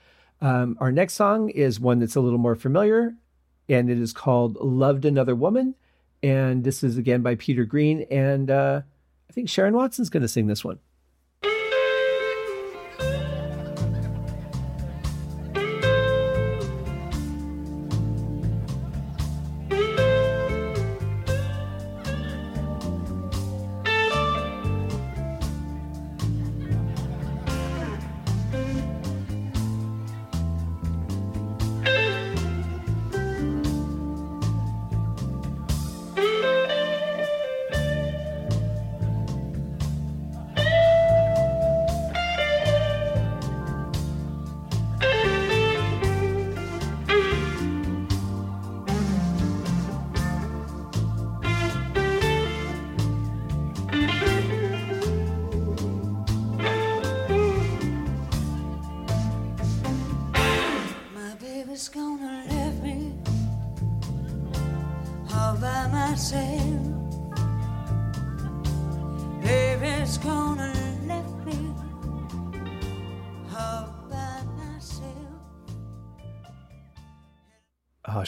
Um, 0.42 0.76
our 0.80 0.92
next 0.92 1.14
song 1.14 1.50
is 1.50 1.80
one 1.80 2.00
that's 2.00 2.16
a 2.16 2.22
little 2.22 2.40
more 2.40 2.56
familiar, 2.56 3.14
and 3.70 3.90
it 3.90 4.00
is 4.00 4.14
called 4.14 4.56
Loved 4.56 5.06
Another 5.06 5.36
Woman. 5.36 5.76
And 6.24 6.64
this 6.64 6.84
is 6.84 6.98
again 6.98 7.22
by 7.22 7.36
Peter 7.36 7.66
Green. 7.66 8.08
And 8.10 8.50
uh, 8.50 8.82
I 9.30 9.34
think 9.34 9.50
Sharon 9.50 9.74
Watson's 9.76 10.10
going 10.10 10.22
to 10.22 10.28
sing 10.28 10.48
this 10.48 10.64
one. 10.64 10.80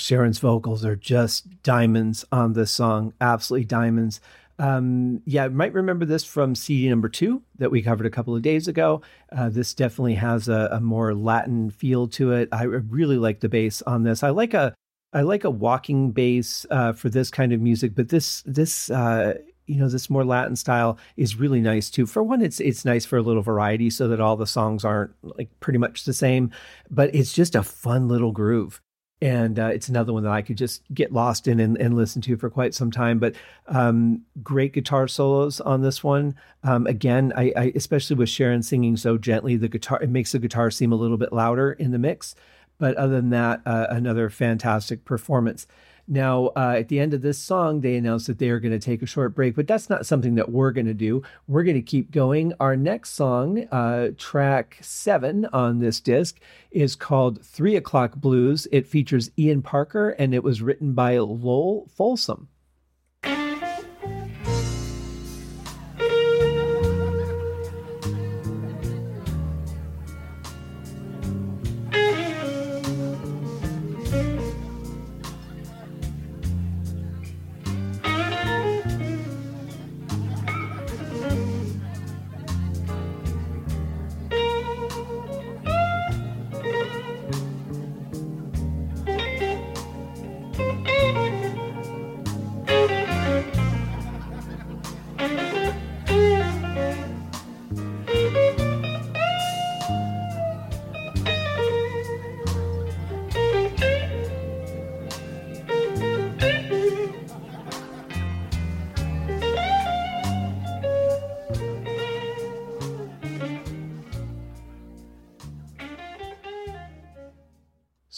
Sharon's 0.05 0.39
vocals 0.39 0.85
are 0.85 0.95
just 0.95 1.63
diamonds 1.63 2.25
on 2.31 2.53
this 2.53 2.71
song, 2.71 3.13
absolutely 3.19 3.65
diamonds. 3.65 4.21
Um, 4.57 5.21
yeah, 5.25 5.47
might 5.47 5.73
remember 5.73 6.05
this 6.05 6.23
from 6.23 6.55
CD 6.55 6.87
number 6.89 7.09
two 7.09 7.41
that 7.57 7.71
we 7.71 7.81
covered 7.81 8.05
a 8.05 8.11
couple 8.11 8.35
of 8.35 8.41
days 8.41 8.67
ago. 8.67 9.01
Uh, 9.35 9.49
this 9.49 9.73
definitely 9.73 10.13
has 10.15 10.47
a, 10.47 10.69
a, 10.71 10.79
more 10.79 11.13
Latin 11.13 11.69
feel 11.69 12.07
to 12.09 12.31
it. 12.31 12.49
I 12.53 12.63
really 12.63 13.17
like 13.17 13.41
the 13.41 13.49
bass 13.49 13.81
on 13.81 14.03
this. 14.03 14.23
I 14.23 14.29
like 14.29 14.53
a 14.53 14.73
I 15.13 15.21
like 15.21 15.43
a 15.43 15.49
walking 15.49 16.11
bass 16.11 16.65
uh, 16.69 16.93
for 16.93 17.09
this 17.09 17.29
kind 17.29 17.53
of 17.53 17.61
music, 17.61 17.95
but 17.95 18.09
this 18.09 18.41
this 18.45 18.89
uh, 18.89 19.35
you 19.65 19.77
know 19.77 19.87
this 19.87 20.09
more 20.09 20.25
Latin 20.25 20.55
style 20.55 20.97
is 21.17 21.37
really 21.37 21.61
nice 21.61 21.89
too. 21.89 22.05
For 22.05 22.21
one, 22.23 22.41
it's 22.41 22.59
it's 22.59 22.85
nice 22.85 23.05
for 23.05 23.17
a 23.17 23.21
little 23.21 23.41
variety, 23.41 23.89
so 23.89 24.07
that 24.07 24.19
all 24.19 24.35
the 24.35 24.47
songs 24.47 24.83
aren't 24.83 25.11
like 25.23 25.49
pretty 25.59 25.79
much 25.79 26.05
the 26.05 26.13
same, 26.13 26.51
but 26.89 27.13
it's 27.15 27.33
just 27.33 27.55
a 27.55 27.63
fun 27.63 28.07
little 28.07 28.31
groove 28.31 28.81
and 29.21 29.57
uh, 29.59 29.67
it's 29.67 29.87
another 29.87 30.11
one 30.11 30.23
that 30.23 30.31
I 30.31 30.41
could 30.41 30.57
just 30.57 30.83
get 30.93 31.13
lost 31.13 31.47
in 31.47 31.59
and, 31.59 31.77
and 31.77 31.95
listen 31.95 32.21
to 32.23 32.37
for 32.37 32.49
quite 32.49 32.73
some 32.73 32.91
time. 32.91 33.17
But 33.17 33.35
um, 33.67 34.21
great 34.43 34.73
guitar 34.73 35.07
solos 35.07 35.61
on 35.61 35.81
this 35.81 36.03
one. 36.03 36.35
Um, 36.63 36.85
again, 36.85 37.31
I, 37.35 37.53
I, 37.55 37.71
especially 37.75 38.17
with 38.17 38.29
Sharon 38.29 38.61
singing 38.61 38.97
so 38.97 39.17
gently, 39.17 39.55
the 39.55 39.69
guitar 39.69 40.01
it 40.01 40.09
makes 40.09 40.33
the 40.33 40.39
guitar 40.39 40.69
seem 40.69 40.91
a 40.91 40.97
little 40.97 41.17
bit 41.17 41.31
louder 41.31 41.71
in 41.71 41.91
the 41.91 41.99
mix. 41.99 42.35
But 42.77 42.95
other 42.97 43.15
than 43.15 43.29
that, 43.29 43.61
uh, 43.65 43.87
another 43.89 44.29
fantastic 44.29 45.05
performance. 45.05 45.67
Now, 46.07 46.47
uh, 46.55 46.75
at 46.77 46.89
the 46.89 46.99
end 46.99 47.15
of 47.15 47.23
this 47.23 47.39
song, 47.39 47.81
they 47.81 47.95
announced 47.95 48.27
that 48.27 48.37
they 48.37 48.49
are 48.49 48.59
going 48.59 48.77
to 48.77 48.85
take 48.85 49.01
a 49.01 49.07
short 49.07 49.33
break, 49.33 49.55
but 49.55 49.65
that's 49.65 49.89
not 49.89 50.05
something 50.05 50.35
that 50.35 50.51
we're 50.51 50.71
going 50.71 50.85
to 50.85 50.93
do. 50.93 51.23
We're 51.47 51.63
going 51.63 51.77
to 51.77 51.81
keep 51.81 52.11
going. 52.11 52.53
Our 52.59 52.75
next 52.75 53.11
song, 53.11 53.67
uh, 53.71 54.09
track 54.17 54.77
seven 54.81 55.47
on 55.51 55.79
this 55.79 55.99
disc, 55.99 56.39
is 56.69 56.95
called 56.95 57.43
Three 57.43 57.75
O'Clock 57.75 58.15
Blues. 58.15 58.67
It 58.71 58.85
features 58.85 59.31
Ian 59.37 59.63
Parker 59.63 60.11
and 60.11 60.35
it 60.35 60.43
was 60.43 60.61
written 60.61 60.93
by 60.93 61.17
Lowell 61.17 61.89
Fulsom. 61.97 62.49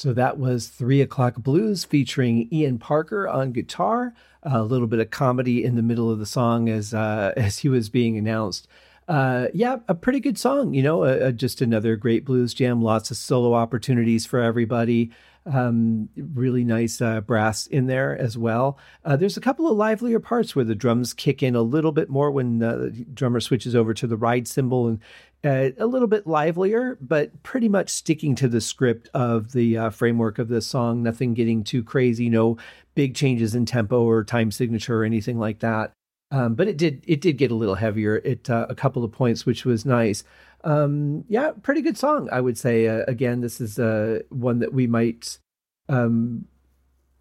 So 0.07 0.13
that 0.13 0.39
was 0.39 0.69
Three 0.69 1.01
O'Clock 1.01 1.35
Blues 1.35 1.83
featuring 1.83 2.47
Ian 2.49 2.79
Parker 2.79 3.27
on 3.27 3.51
guitar. 3.51 4.13
A 4.41 4.63
little 4.63 4.87
bit 4.87 5.01
of 5.01 5.11
comedy 5.11 5.65
in 5.65 5.75
the 5.75 5.81
middle 5.81 6.09
of 6.09 6.17
the 6.17 6.25
song 6.25 6.69
as 6.69 6.93
uh, 6.93 7.33
as 7.37 7.57
he 7.57 7.67
was 7.67 7.89
being 7.89 8.17
announced. 8.17 8.69
Uh, 9.09 9.47
yeah, 9.53 9.79
a 9.89 9.93
pretty 9.93 10.21
good 10.21 10.37
song. 10.37 10.73
You 10.73 10.81
know, 10.81 11.31
just 11.33 11.59
another 11.59 11.97
great 11.97 12.23
blues 12.23 12.53
jam. 12.53 12.81
Lots 12.81 13.11
of 13.11 13.17
solo 13.17 13.53
opportunities 13.53 14.25
for 14.25 14.39
everybody. 14.39 15.11
Um, 15.45 16.07
really 16.15 16.63
nice 16.63 17.01
uh, 17.01 17.21
brass 17.21 17.67
in 17.67 17.87
there 17.87 18.17
as 18.17 18.37
well. 18.37 18.77
Uh, 19.05 19.15
there's 19.15 19.37
a 19.37 19.41
couple 19.41 19.69
of 19.69 19.77
livelier 19.77 20.19
parts 20.19 20.55
where 20.55 20.65
the 20.65 20.75
drums 20.75 21.13
kick 21.13 21.43
in 21.43 21.55
a 21.55 21.61
little 21.61 21.93
bit 21.93 22.09
more 22.09 22.31
when 22.31 22.59
the 22.59 23.05
drummer 23.13 23.39
switches 23.39 23.75
over 23.75 23.93
to 23.93 24.07
the 24.07 24.17
ride 24.17 24.47
cymbal 24.47 24.87
and 24.87 24.99
uh, 25.43 25.69
a 25.77 25.85
little 25.85 26.07
bit 26.07 26.27
livelier, 26.27 26.97
but 27.01 27.43
pretty 27.43 27.69
much 27.69 27.89
sticking 27.89 28.35
to 28.35 28.47
the 28.47 28.61
script 28.61 29.09
of 29.13 29.51
the 29.51 29.77
uh, 29.77 29.89
framework 29.89 30.39
of 30.39 30.47
the 30.47 30.61
song. 30.61 31.03
Nothing 31.03 31.33
getting 31.33 31.63
too 31.63 31.83
crazy, 31.83 32.29
no 32.29 32.57
big 32.95 33.15
changes 33.15 33.55
in 33.55 33.65
tempo 33.65 34.03
or 34.03 34.23
time 34.23 34.51
signature 34.51 35.01
or 35.01 35.03
anything 35.03 35.39
like 35.39 35.59
that. 35.59 35.91
Um, 36.29 36.55
but 36.55 36.67
it 36.67 36.77
did 36.77 37.03
it 37.07 37.21
did 37.21 37.37
get 37.37 37.51
a 37.51 37.55
little 37.55 37.75
heavier 37.75 38.21
at 38.25 38.49
uh, 38.49 38.65
a 38.69 38.75
couple 38.75 39.03
of 39.03 39.11
points, 39.11 39.45
which 39.45 39.63
was 39.63 39.85
nice 39.85 40.23
um, 40.63 41.23
yeah, 41.27 41.51
pretty 41.61 41.81
good 41.81 41.97
song, 41.97 42.29
I 42.31 42.41
would 42.41 42.57
say. 42.57 42.87
Uh, 42.87 43.03
again, 43.07 43.41
this 43.41 43.61
is 43.61 43.79
uh, 43.79 44.19
one 44.29 44.59
that 44.59 44.73
we 44.73 44.87
might 44.87 45.39
um, 45.87 46.45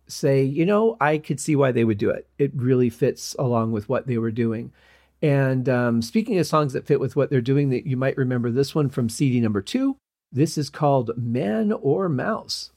say, 0.09 0.43
you 0.43 0.67
know, 0.67 0.97
I 1.01 1.19
could 1.19 1.41
see 1.41 1.57
why 1.57 1.73
they 1.73 1.85
would 1.85 1.99
do 1.99 2.11
it. 2.11 2.29
It 2.39 2.53
really 2.55 2.91
fits 2.91 3.37
along 3.39 3.73
with 3.73 3.89
what 3.89 4.07
they 4.07 4.19
were 4.19 4.31
doing. 4.31 4.73
And 5.23 5.69
um, 5.69 6.03
speaking 6.03 6.39
of 6.39 6.47
songs 6.47 6.73
that 6.73 6.87
fit 6.87 7.01
with 7.01 7.17
what 7.17 7.31
they're 7.31 7.41
doing, 7.41 7.71
that 7.71 7.87
you 7.87 7.97
might 7.97 8.17
remember 8.17 8.51
this 8.51 8.75
one 8.75 8.89
from 8.89 9.09
CD 9.09 9.41
number 9.41 9.63
two. 9.63 9.97
This 10.33 10.59
is 10.59 10.69
called 10.69 11.11
Man 11.17 11.73
or 11.73 12.09
Mouse. 12.09 12.73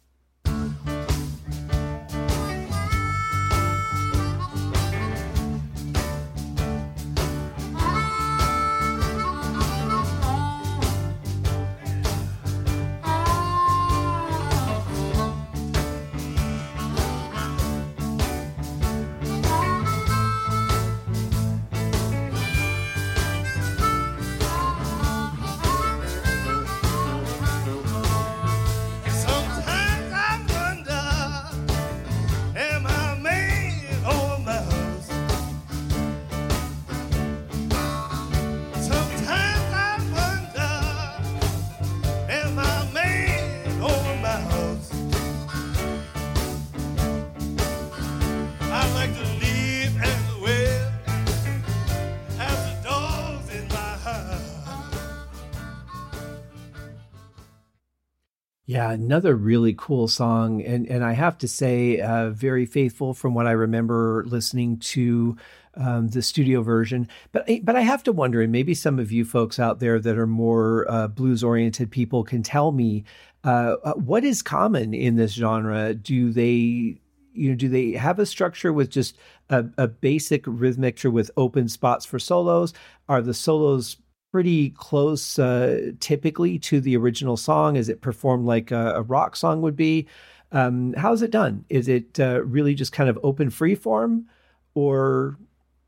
Yeah, 58.79 58.91
another 58.91 59.36
really 59.36 59.75
cool 59.77 60.07
song, 60.07 60.62
and 60.62 60.88
and 60.88 61.03
I 61.03 61.12
have 61.12 61.38
to 61.39 61.50
say, 61.50 62.00
uh, 62.00 62.29
very 62.29 62.65
faithful 62.65 63.13
from 63.13 63.33
what 63.33 63.45
I 63.45 63.51
remember 63.51 64.24
listening 64.25 64.77
to 64.95 65.36
um, 65.75 66.07
the 66.07 66.21
studio 66.21 66.62
version. 66.62 67.09
But 67.33 67.50
but 67.63 67.75
I 67.75 67.81
have 67.81 68.03
to 68.03 68.13
wonder, 68.13 68.41
and 68.41 68.53
maybe 68.53 68.74
some 68.74 68.98
of 68.98 69.12
you 69.12 69.25
folks 69.25 69.59
out 69.59 69.81
there 69.81 70.00
that 70.00 70.17
are 70.17 70.25
more 70.25 70.89
uh, 70.89 71.09
blues 71.09 71.43
oriented 71.43 71.91
people 71.91 72.24
can 72.24 72.41
tell 72.41 72.71
me 72.71 73.03
uh, 73.43 73.75
uh, 73.83 73.93
what 73.95 74.24
is 74.24 74.41
common 74.41 74.93
in 74.93 75.17
this 75.17 75.33
genre. 75.33 75.93
Do 75.93 76.31
they 76.31 77.01
you 77.33 77.50
know 77.50 77.55
do 77.55 77.67
they 77.67 77.91
have 77.91 78.17
a 78.17 78.25
structure 78.25 78.71
with 78.71 78.89
just 78.89 79.17
a, 79.50 79.65
a 79.77 79.89
basic 79.89 80.45
rhythmic 80.48 80.98
structure 80.98 81.12
with 81.12 81.31
open 81.36 81.67
spots 81.67 82.05
for 82.05 82.17
solos? 82.17 82.74
Are 83.09 83.21
the 83.21 83.33
solos 83.33 83.98
pretty 84.31 84.69
close 84.71 85.39
uh, 85.39 85.91
typically 86.00 86.59
to 86.59 86.79
the 86.81 86.95
original 86.98 87.38
song? 87.38 87.75
Is 87.75 87.89
it 87.89 88.01
performed 88.01 88.45
like 88.45 88.71
a, 88.71 88.95
a 88.95 89.01
rock 89.01 89.36
song 89.36 89.62
would 89.62 89.75
be? 89.75 90.07
Um, 90.51 90.93
how's 90.93 91.21
it 91.21 91.31
done? 91.31 91.65
Is 91.69 91.88
it 91.88 92.19
uh, 92.19 92.43
really 92.43 92.74
just 92.74 92.91
kind 92.91 93.09
of 93.09 93.19
open 93.24 93.50
free 93.50 93.75
form 93.75 94.27
or 94.74 95.37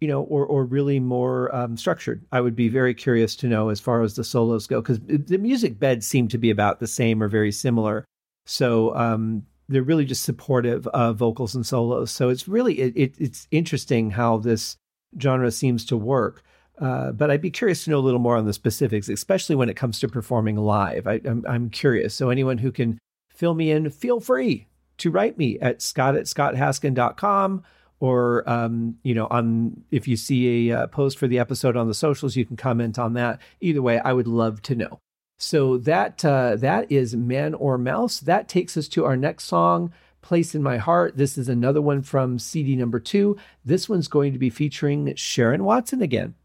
you 0.01 0.07
know, 0.07 0.23
or 0.23 0.45
or 0.45 0.65
really 0.65 0.99
more 0.99 1.55
um, 1.55 1.77
structured. 1.77 2.25
I 2.31 2.41
would 2.41 2.55
be 2.55 2.67
very 2.67 2.93
curious 2.93 3.35
to 3.37 3.47
know 3.47 3.69
as 3.69 3.79
far 3.79 4.01
as 4.01 4.15
the 4.15 4.23
solos 4.23 4.65
go 4.65 4.81
because 4.81 4.99
the 4.99 5.37
music 5.37 5.79
beds 5.79 6.07
seem 6.07 6.27
to 6.29 6.39
be 6.39 6.49
about 6.49 6.79
the 6.79 6.87
same 6.87 7.21
or 7.21 7.27
very 7.27 7.51
similar. 7.51 8.03
So 8.47 8.95
um, 8.95 9.45
they're 9.69 9.83
really 9.83 10.05
just 10.05 10.23
supportive 10.23 10.87
of 10.87 11.17
vocals 11.17 11.53
and 11.53 11.65
solos. 11.65 12.09
So 12.09 12.29
it's 12.29 12.47
really 12.47 12.79
it, 12.79 12.93
it, 12.97 13.15
it's 13.19 13.47
interesting 13.51 14.09
how 14.09 14.37
this 14.37 14.75
genre 15.21 15.51
seems 15.51 15.85
to 15.85 15.97
work. 15.97 16.43
Uh, 16.81 17.11
but 17.11 17.29
I'd 17.29 17.41
be 17.41 17.51
curious 17.51 17.83
to 17.83 17.91
know 17.91 17.99
a 17.99 18.01
little 18.01 18.19
more 18.19 18.35
on 18.35 18.45
the 18.45 18.53
specifics, 18.53 19.07
especially 19.07 19.55
when 19.55 19.69
it 19.69 19.75
comes 19.75 19.99
to 19.99 20.07
performing 20.07 20.57
live. 20.57 21.05
I, 21.05 21.21
I'm, 21.23 21.45
I'm 21.47 21.69
curious. 21.69 22.15
So 22.15 22.31
anyone 22.31 22.57
who 22.57 22.71
can 22.71 22.97
fill 23.29 23.53
me 23.53 23.69
in, 23.69 23.91
feel 23.91 24.19
free 24.19 24.67
to 24.97 25.11
write 25.11 25.37
me 25.37 25.59
at 25.59 25.81
scott 25.81 26.15
at 26.15 26.25
scotthaskin.com 26.25 27.63
or 27.99 28.49
um, 28.49 28.97
you 29.03 29.13
know 29.13 29.27
on 29.31 29.83
if 29.91 30.07
you 30.07 30.15
see 30.15 30.69
a 30.69 30.79
uh, 30.81 30.87
post 30.87 31.17
for 31.17 31.27
the 31.27 31.39
episode 31.39 31.77
on 31.77 31.87
the 31.87 31.93
socials 31.93 32.35
you 32.35 32.45
can 32.45 32.57
comment 32.57 32.97
on 32.97 33.13
that. 33.13 33.39
Either 33.61 33.81
way 33.81 33.99
i 33.99 34.11
would 34.11 34.27
love 34.27 34.61
to 34.63 34.75
know. 34.75 34.99
So 35.37 35.77
that 35.79 36.25
uh, 36.25 36.55
that 36.57 36.91
is 36.91 37.15
man 37.15 37.53
or 37.53 37.77
mouse. 37.77 38.19
That 38.19 38.47
takes 38.47 38.75
us 38.75 38.87
to 38.89 39.05
our 39.05 39.17
next 39.17 39.45
song 39.45 39.93
place 40.21 40.53
in 40.53 40.61
my 40.61 40.77
heart. 40.77 41.17
This 41.17 41.35
is 41.37 41.49
another 41.49 41.81
one 41.81 42.01
from 42.01 42.39
cd 42.39 42.75
number 42.75 42.99
two. 42.99 43.37
This 43.63 43.87
one's 43.87 44.07
going 44.07 44.33
to 44.33 44.39
be 44.39 44.49
featuring 44.49 45.13
sharon 45.15 45.63
watson 45.63 46.01
again 46.01 46.35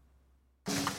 you 0.67 0.96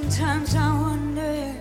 Sometimes 0.00 0.54
I 0.54 0.80
wonder 0.80 1.54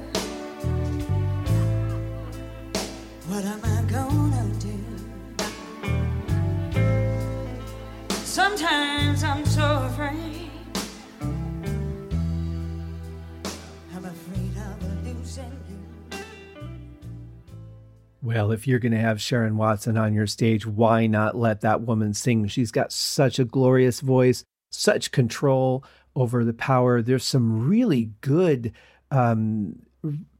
what 3.27 3.43
am 3.43 3.61
I 3.63 3.81
gonna 3.89 4.53
do? 4.59 4.77
Sometimes 8.09 9.23
I'm 9.23 9.43
so 9.43 9.81
afraid. 9.89 10.51
I'm 13.95 14.05
afraid 14.05 14.55
of 14.55 14.83
losing 15.03 15.51
you. 15.67 16.19
Well, 18.21 18.51
if 18.51 18.67
you're 18.67 18.77
going 18.77 18.91
to 18.91 18.99
have 18.99 19.19
Sharon 19.19 19.57
Watson 19.57 19.97
on 19.97 20.13
your 20.13 20.27
stage, 20.27 20.63
why 20.63 21.07
not 21.07 21.35
let 21.35 21.61
that 21.61 21.81
woman 21.81 22.13
sing? 22.13 22.45
She's 22.47 22.71
got 22.71 22.91
such 22.91 23.39
a 23.39 23.45
glorious 23.45 23.99
voice, 23.99 24.43
such 24.69 25.11
control 25.11 25.83
over 26.17 26.43
the 26.43 26.53
power. 26.53 27.01
There's 27.01 27.23
some 27.23 27.67
really 27.67 28.11
good 28.21 28.73
um, 29.11 29.79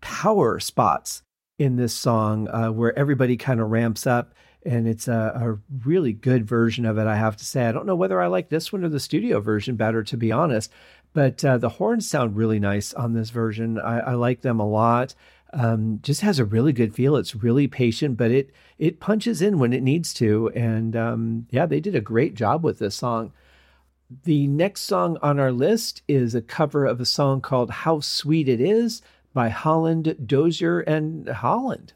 power 0.01 0.59
spots 0.59 1.21
in 1.59 1.75
this 1.75 1.93
song 1.93 2.47
uh, 2.49 2.71
where 2.71 2.97
everybody 2.97 3.37
kind 3.37 3.59
of 3.59 3.69
ramps 3.69 4.07
up. 4.07 4.33
And 4.65 4.87
it's 4.87 5.07
a, 5.07 5.31
a, 5.35 5.59
really 5.85 6.11
good 6.11 6.45
version 6.45 6.85
of 6.85 6.97
it, 6.97 7.07
I 7.07 7.15
have 7.15 7.37
to 7.37 7.45
say. 7.45 7.65
I 7.65 7.71
don't 7.71 7.85
know 7.85 7.95
whether 7.95 8.21
I 8.21 8.27
like 8.27 8.49
this 8.49 8.73
one 8.73 8.83
or 8.83 8.89
the 8.89 8.99
studio 8.99 9.39
version 9.39 9.75
better, 9.75 10.03
to 10.03 10.17
be 10.17 10.31
honest. 10.31 10.71
But 11.13 11.45
uh, 11.45 11.57
the 11.57 11.69
horns 11.69 12.09
sound 12.09 12.35
really 12.35 12.59
nice 12.59 12.93
on 12.93 13.13
this 13.13 13.29
version. 13.29 13.79
I, 13.79 13.99
I 13.99 14.13
like 14.15 14.41
them 14.41 14.59
a 14.59 14.67
lot. 14.67 15.15
Um, 15.53 15.99
just 16.01 16.21
has 16.21 16.39
a 16.39 16.45
really 16.45 16.73
good 16.73 16.93
feel. 16.93 17.15
It's 17.15 17.33
really 17.33 17.67
patient, 17.67 18.17
but 18.17 18.31
it 18.31 18.51
it 18.77 18.99
punches 18.99 19.41
in 19.41 19.59
when 19.59 19.71
it 19.71 19.81
needs 19.81 20.13
to. 20.15 20.51
And 20.53 20.95
um, 20.95 21.47
yeah, 21.49 21.65
they 21.65 21.79
did 21.79 21.95
a 21.95 22.01
great 22.01 22.35
job 22.35 22.63
with 22.63 22.79
this 22.79 22.95
song. 22.95 23.31
The 24.23 24.47
next 24.47 24.81
song 24.81 25.17
on 25.21 25.37
our 25.37 25.51
list 25.51 26.01
is 26.07 26.33
a 26.33 26.41
cover 26.41 26.85
of 26.85 27.01
a 27.01 27.05
song 27.05 27.41
called 27.41 27.69
How 27.69 27.99
Sweet 27.99 28.47
It 28.47 28.61
Is 28.61 29.01
by 29.33 29.49
Holland 29.49 30.15
Dozier 30.25 30.79
and 30.79 31.27
Holland. 31.27 31.91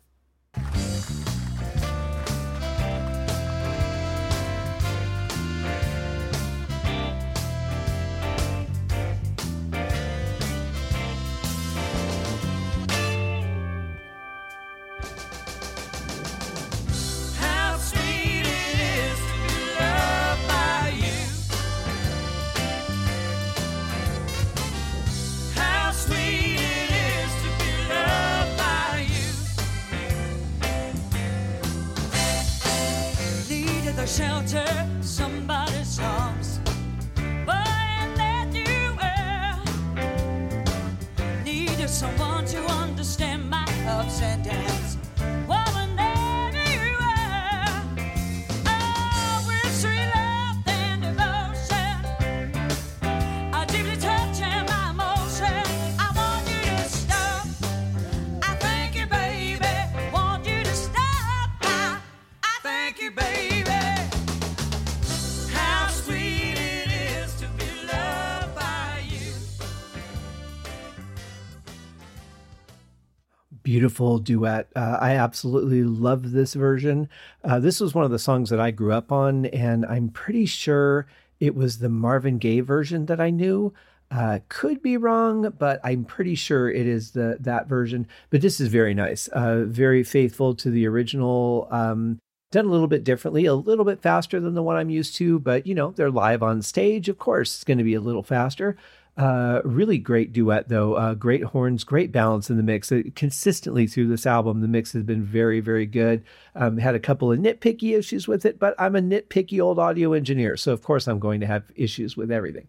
Beautiful 73.82 74.20
duet. 74.20 74.68
Uh, 74.76 75.00
I 75.02 75.16
absolutely 75.16 75.82
love 75.84 76.34
this 76.34 76.54
version. 76.54 77.10
Uh, 77.44 77.60
this 77.60 77.80
was 77.80 77.96
one 77.96 78.06
of 78.06 78.12
the 78.12 78.20
songs 78.20 78.52
that 78.52 78.60
I 78.60 78.70
grew 78.70 78.94
up 78.94 79.12
on, 79.12 79.48
and 79.48 79.88
I'm 79.88 80.10
pretty 80.10 80.46
sure 80.46 81.08
it 81.40 81.56
was 81.56 81.80
the 81.80 81.90
Marvin 81.90 82.38
Gaye 82.38 82.60
version 82.60 83.08
that 83.08 83.20
I 83.20 83.32
knew. 83.32 83.74
Uh, 84.12 84.38
could 84.50 84.84
be 84.84 84.98
wrong, 84.98 85.52
but 85.58 85.80
I'm 85.84 86.06
pretty 86.06 86.36
sure 86.36 86.70
it 86.70 86.86
is 86.86 87.14
the 87.14 87.38
that 87.40 87.68
version. 87.68 88.06
But 88.30 88.42
this 88.42 88.60
is 88.60 88.68
very 88.68 88.94
nice, 88.94 89.28
uh, 89.30 89.64
very 89.64 90.04
faithful 90.04 90.54
to 90.58 90.70
the 90.70 90.86
original. 90.86 91.68
Um, 91.72 92.20
done 92.52 92.66
a 92.66 92.70
little 92.72 92.88
bit 92.88 93.04
differently, 93.04 93.46
a 93.46 93.56
little 93.56 93.86
bit 93.86 94.04
faster 94.04 94.40
than 94.40 94.54
the 94.54 94.62
one 94.62 94.76
I'm 94.78 94.92
used 94.92 95.16
to, 95.16 95.40
but 95.40 95.66
you 95.66 95.74
know 95.74 95.90
they're 95.90 96.12
live 96.12 96.44
on 96.44 96.62
stage. 96.62 97.10
Of 97.10 97.18
course, 97.18 97.56
it's 97.56 97.64
going 97.64 97.80
to 97.80 97.84
be 97.84 97.96
a 97.96 98.02
little 98.02 98.22
faster. 98.22 98.78
Uh, 99.18 99.62
really 99.66 99.98
great 99.98 100.32
duet, 100.32 100.70
though. 100.70 100.94
Uh, 100.94 101.14
great 101.14 101.44
horns, 101.44 101.84
great 101.84 102.12
balance 102.12 102.50
in 102.50 102.58
the 102.58 102.64
mix. 102.64 102.92
Uh, 102.92 103.04
consistently 103.14 103.86
through 103.86 104.08
this 104.08 104.26
album, 104.26 104.62
the 104.62 104.68
mix 104.68 104.94
has 104.94 105.04
been 105.04 105.24
very, 105.24 105.60
very 105.60 105.86
good. 105.86 106.24
Um, 106.56 106.78
had 106.78 106.96
a 106.96 107.00
couple 107.00 107.32
of 107.32 107.40
nitpicky 107.40 107.98
issues 107.98 108.28
with 108.28 108.46
it, 108.46 108.58
but 108.58 108.74
I'm 108.80 108.96
a 108.96 109.02
nitpicky 109.02 109.62
old 109.62 109.80
audio 109.80 110.14
engineer, 110.14 110.56
so 110.56 110.72
of 110.72 110.82
course 110.82 111.08
I'm 111.08 111.20
going 111.20 111.42
to 111.42 111.46
have 111.46 111.64
issues 111.76 112.16
with 112.16 112.32
everything. 112.32 112.68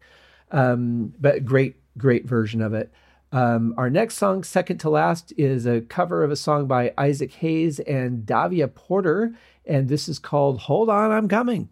Um, 0.50 1.14
but 1.18 1.44
great, 1.44 1.76
great 1.96 2.26
version 2.26 2.60
of 2.60 2.74
it. 2.74 2.92
Um, 3.30 3.74
our 3.78 3.88
next 3.88 4.16
song, 4.16 4.44
second 4.44 4.78
to 4.78 4.90
last, 4.90 5.32
is 5.38 5.64
a 5.64 5.80
cover 5.80 6.22
of 6.22 6.30
a 6.30 6.36
song 6.36 6.66
by 6.66 6.92
Isaac 6.98 7.32
Hayes 7.34 7.78
and 7.80 8.26
David 8.26 8.74
Porter, 8.74 9.34
and 9.64 9.88
this 9.88 10.08
is 10.08 10.18
called 10.18 10.58
"Hold 10.60 10.90
On, 10.90 11.10
I'm 11.10 11.28
Coming." 11.28 11.70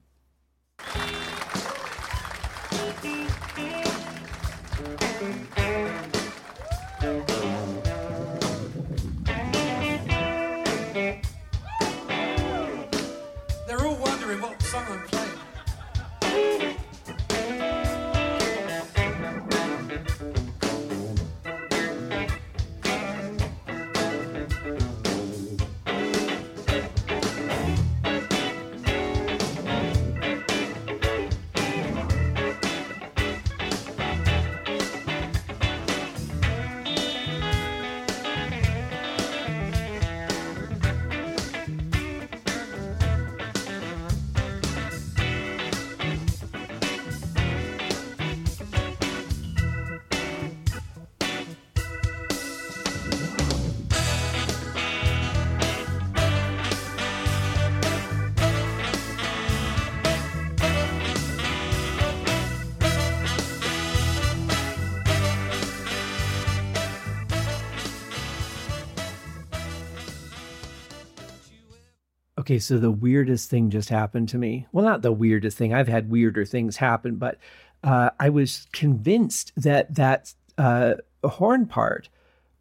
Okay, 72.50 72.58
so 72.58 72.78
the 72.78 72.90
weirdest 72.90 73.48
thing 73.48 73.70
just 73.70 73.90
happened 73.90 74.28
to 74.30 74.36
me. 74.36 74.66
Well, 74.72 74.84
not 74.84 75.02
the 75.02 75.12
weirdest 75.12 75.56
thing. 75.56 75.72
I've 75.72 75.86
had 75.86 76.10
weirder 76.10 76.44
things 76.44 76.78
happen, 76.78 77.14
but 77.14 77.38
uh, 77.84 78.10
I 78.18 78.30
was 78.30 78.66
convinced 78.72 79.52
that 79.54 79.94
that 79.94 80.34
uh, 80.58 80.94
horn 81.22 81.66
part 81.66 82.08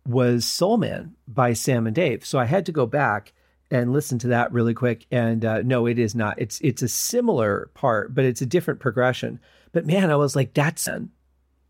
was 0.06 0.46
Soul 0.46 0.78
Man 0.78 1.16
by 1.28 1.54
Sam 1.54 1.88
and 1.88 1.96
Dave. 1.96 2.24
So 2.24 2.38
I 2.38 2.46
had 2.46 2.68
to 2.68 2.72
go 2.72 2.86
back 2.86 3.34
and 3.72 3.92
listen 3.92 4.20
to 4.20 4.28
that 4.28 4.52
really 4.52 4.76
quick. 4.76 5.08
And 5.10 5.44
uh, 5.44 5.64
no, 5.64 5.88
it 5.88 5.98
is 5.98 6.14
not. 6.14 6.40
It's 6.40 6.62
it's 6.62 6.84
a 6.84 6.88
similar 6.88 7.72
part, 7.74 8.14
but 8.14 8.26
it's 8.26 8.44
a 8.44 8.46
different 8.46 8.80
progression. 8.80 9.40
But 9.72 9.88
man, 9.88 10.12
I 10.12 10.18
was 10.18 10.36
like, 10.36 10.54
that's 10.54 10.88
uh, 10.88 11.00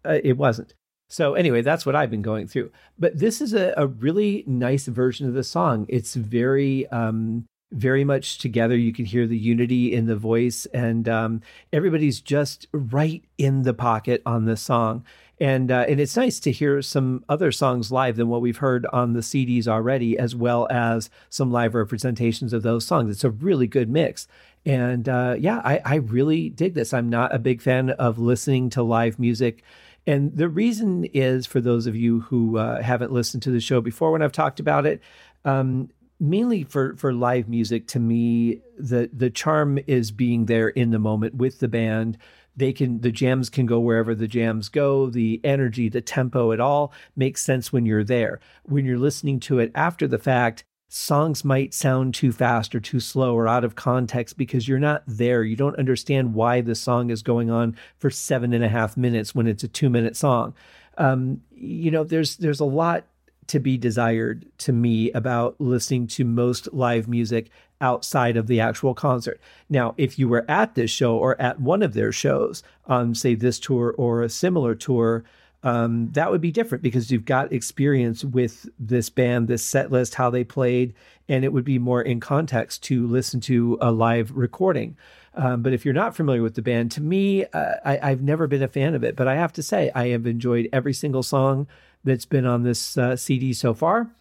it 0.04 0.36
wasn't. 0.36 0.74
So 1.08 1.36
anyway, 1.36 1.62
that's 1.62 1.86
what 1.86 1.96
I've 1.96 2.12
been 2.12 2.22
going 2.22 2.50
through. 2.50 2.72
But 2.98 3.18
this 3.18 3.40
is 3.40 3.54
a, 3.54 3.74
a 3.78 3.88
really 3.88 4.44
nice 4.46 4.88
version 4.88 5.26
of 5.26 5.36
the 5.36 5.44
song. 5.46 5.86
It's 5.88 6.16
very 6.16 6.86
um, 6.88 7.46
very 7.72 8.04
much 8.04 8.40
together. 8.40 8.76
You 8.76 8.94
can 8.94 9.06
hear 9.06 9.28
the 9.28 9.38
unity 9.38 9.94
in 9.94 10.08
the 10.08 10.16
voice, 10.16 10.66
and 10.68 11.08
um, 11.08 11.42
everybody's 11.72 12.20
just 12.20 12.68
right 12.72 13.24
in 13.38 13.64
the 13.64 13.74
pocket 13.74 14.22
on 14.26 14.46
this 14.46 14.62
song. 14.62 15.06
And 15.42 15.72
uh, 15.72 15.86
and 15.88 16.00
it's 16.00 16.18
nice 16.18 16.40
to 16.42 16.52
hear 16.52 16.82
some 16.82 17.24
other 17.30 17.52
songs 17.52 17.92
live 17.92 18.18
than 18.18 18.28
what 18.28 18.42
we've 18.42 18.58
heard 18.58 18.86
on 18.92 19.14
the 19.14 19.22
CDs 19.22 19.68
already, 19.68 20.18
as 20.18 20.36
well 20.36 20.68
as 20.70 21.10
some 21.30 21.52
live 21.52 21.76
representations 21.76 22.52
of 22.52 22.64
those 22.64 22.86
songs. 22.86 23.12
It's 23.12 23.24
a 23.24 23.30
really 23.30 23.68
good 23.68 23.90
mix. 23.90 24.28
And 24.66 25.08
uh, 25.08 25.36
yeah, 25.40 25.62
I, 25.64 25.82
I 25.86 25.96
really 25.96 26.50
dig 26.50 26.74
this. 26.74 26.94
I'm 26.94 27.10
not 27.10 27.34
a 27.34 27.40
big 27.40 27.62
fan 27.62 27.92
of 27.92 28.20
listening 28.20 28.70
to 28.72 28.84
live 28.84 29.18
music. 29.18 29.64
And 30.06 30.36
the 30.36 30.50
reason 30.50 31.06
is 31.06 31.46
for 31.46 31.62
those 31.62 31.88
of 31.88 31.96
you 31.96 32.22
who 32.22 32.58
uh, 32.58 32.82
haven't 32.82 33.12
listened 33.12 33.44
to 33.44 33.52
the 33.52 33.62
show 33.62 33.80
before 33.80 34.12
when 34.12 34.22
I've 34.22 34.32
talked 34.32 34.60
about 34.60 34.86
it, 34.86 35.02
um, 35.46 35.90
mainly 36.20 36.64
for 36.64 36.96
for 36.96 37.14
live 37.14 37.48
music 37.48 37.88
to 37.88 38.00
me 38.00 38.62
the 38.78 39.10
the 39.14 39.30
charm 39.30 39.80
is 39.88 40.12
being 40.12 40.46
there 40.46 40.70
in 40.70 40.92
the 40.92 41.00
moment 41.00 41.36
with 41.36 41.60
the 41.60 41.68
band. 41.68 42.18
They 42.56 42.74
can 42.74 43.02
the 43.02 43.12
jams 43.12 43.50
can 43.50 43.66
go 43.66 43.80
wherever 43.80 44.14
the 44.14 44.28
jams 44.28 44.70
go. 44.70 45.10
The 45.10 45.40
energy 45.44 45.90
the 45.90 46.02
tempo 46.02 46.52
it 46.52 46.60
all 46.60 46.94
makes 47.16 47.44
sense 47.44 47.72
when 47.72 47.86
you're 47.86 48.04
there. 48.04 48.40
When 48.64 48.86
you're 48.86 48.98
listening 48.98 49.40
to 49.42 49.60
it 49.60 49.72
after 49.76 50.08
the 50.08 50.18
fact 50.18 50.64
songs 50.90 51.46
might 51.46 51.74
sound 51.74 52.16
too 52.16 52.32
fast 52.32 52.74
or 52.74 52.80
too 52.80 53.00
slow 53.00 53.36
or 53.36 53.48
out 53.48 53.64
of 53.64 53.76
context 53.76 54.38
because 54.38 54.68
you're 54.68 54.80
not 54.80 55.04
there. 55.06 55.44
You 55.44 55.56
don't 55.56 55.78
understand 55.78 56.34
why 56.34 56.62
the 56.62 56.74
song 56.74 57.12
is 57.12 57.22
going 57.22 57.52
on 57.52 57.78
for 58.00 58.10
seven 58.10 58.54
and 58.54 58.64
a 58.64 58.70
half 58.70 58.98
minutes 58.98 59.36
when 59.36 59.46
it's 59.48 59.64
a 59.64 59.68
two 59.68 59.90
minute 59.90 60.18
song. 60.18 60.56
Um, 60.98 61.42
you 61.56 61.92
know 61.92 62.04
there's 62.04 62.38
there's 62.38 62.60
a 62.60 62.66
lot 62.66 63.06
to 63.50 63.60
be 63.60 63.78
desired 63.78 64.46
to 64.60 64.72
me 64.72 65.12
about 65.12 65.60
listening 65.60 66.08
to 66.08 66.24
most 66.24 66.72
live 66.74 67.08
music 67.08 67.50
outside 67.82 68.38
of 68.38 68.48
the 68.48 68.60
actual 68.60 68.94
concert. 68.94 69.40
Now, 69.70 69.96
if 69.98 70.20
you 70.20 70.28
were 70.28 70.46
at 70.50 70.76
this 70.76 70.92
show 70.92 71.18
or 71.18 71.40
at 71.42 71.60
one 71.60 71.84
of 71.84 71.94
their 71.94 72.12
shows 72.12 72.64
on, 72.86 73.16
say, 73.16 73.36
this 73.36 73.60
tour 73.60 73.94
or 73.98 74.22
a 74.22 74.30
similar 74.30 74.76
tour, 74.76 75.24
um, 75.64 76.10
that 76.14 76.32
would 76.32 76.42
be 76.42 76.52
different 76.52 76.82
because 76.82 77.12
you've 77.12 77.26
got 77.26 77.52
experience 77.52 78.24
with 78.24 78.70
this 78.80 79.10
band, 79.10 79.48
this 79.48 79.64
set 79.64 79.92
list, 79.92 80.16
how 80.16 80.30
they 80.30 80.44
played, 80.44 80.94
and 81.28 81.44
it 81.44 81.52
would 81.52 81.66
be 81.66 81.80
more 81.80 82.02
in 82.02 82.20
context 82.20 82.84
to 82.84 83.06
listen 83.08 83.40
to 83.42 83.78
a 83.82 83.92
live 83.92 84.32
recording. 84.32 84.96
Um, 85.36 85.62
but 85.62 85.74
if 85.74 85.86
you're 85.86 85.94
not 85.94 86.16
familiar 86.16 86.42
with 86.42 86.56
the 86.56 86.62
band, 86.62 86.92
to 86.94 87.02
me, 87.02 87.46
uh, 87.46 87.76
I, 87.86 88.00
I've 88.02 88.22
never 88.22 88.48
been 88.48 88.64
a 88.64 88.68
fan 88.68 88.96
of 88.96 89.04
it. 89.04 89.16
But 89.16 89.28
I 89.28 89.36
have 89.36 89.54
to 89.54 89.64
say, 89.64 89.92
I 89.94 90.08
have 90.08 90.26
enjoyed 90.26 90.70
every 90.74 90.94
single 90.94 91.24
song 91.24 91.68
that's 92.04 92.26
been 92.26 92.46
on 92.46 92.64
this 92.64 92.98
uh, 92.98 93.16
CD 93.16 93.54
so 93.54 93.74
far. 93.74 94.12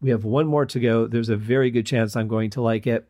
We 0.00 0.10
have 0.10 0.24
one 0.24 0.46
more 0.46 0.66
to 0.66 0.80
go. 0.80 1.06
There's 1.06 1.28
a 1.28 1.36
very 1.36 1.70
good 1.70 1.86
chance 1.86 2.14
I'm 2.14 2.28
going 2.28 2.50
to 2.50 2.62
like 2.62 2.86
it. 2.86 3.08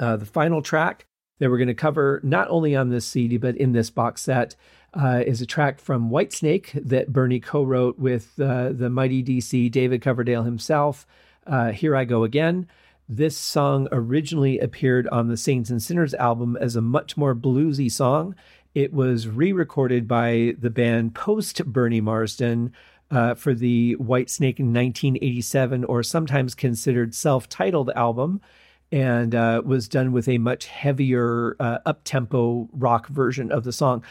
Uh, 0.00 0.16
the 0.16 0.26
final 0.26 0.62
track 0.62 1.06
that 1.38 1.50
we're 1.50 1.58
going 1.58 1.68
to 1.68 1.74
cover, 1.74 2.20
not 2.22 2.48
only 2.50 2.74
on 2.74 2.90
this 2.90 3.06
CD, 3.06 3.36
but 3.36 3.56
in 3.56 3.72
this 3.72 3.90
box 3.90 4.22
set, 4.22 4.56
uh, 4.94 5.22
is 5.26 5.40
a 5.40 5.46
track 5.46 5.80
from 5.80 6.10
Whitesnake 6.10 6.72
that 6.88 7.12
Bernie 7.12 7.40
co 7.40 7.62
wrote 7.62 7.98
with 7.98 8.38
uh, 8.40 8.70
the 8.72 8.90
mighty 8.90 9.22
DC 9.22 9.70
David 9.70 10.02
Coverdale 10.02 10.42
himself. 10.42 11.06
Uh, 11.46 11.70
Here 11.70 11.96
I 11.96 12.04
Go 12.04 12.24
Again. 12.24 12.66
This 13.08 13.36
song 13.36 13.88
originally 13.90 14.58
appeared 14.58 15.08
on 15.08 15.28
the 15.28 15.36
Saints 15.36 15.70
and 15.70 15.82
Sinners 15.82 16.14
album 16.14 16.56
as 16.56 16.76
a 16.76 16.80
much 16.80 17.16
more 17.16 17.34
bluesy 17.34 17.90
song. 17.90 18.34
It 18.74 18.92
was 18.92 19.28
re 19.28 19.52
recorded 19.52 20.08
by 20.08 20.54
the 20.58 20.70
band 20.70 21.14
post 21.14 21.64
Bernie 21.66 22.00
Marsden 22.00 22.72
uh, 23.12 23.34
for 23.34 23.54
the 23.54 23.94
Whitesnake 23.96 24.58
in 24.58 24.72
1987, 24.72 25.84
or 25.84 26.02
sometimes 26.02 26.54
considered 26.54 27.14
self 27.14 27.48
titled 27.48 27.90
album, 27.94 28.40
and 28.90 29.34
uh, 29.34 29.62
was 29.64 29.86
done 29.86 30.12
with 30.12 30.28
a 30.28 30.38
much 30.38 30.66
heavier, 30.66 31.56
uh, 31.60 31.78
up 31.84 32.00
tempo 32.04 32.68
rock 32.72 33.06
version 33.08 33.52
of 33.52 33.64
the 33.64 33.72
song. 33.72 34.02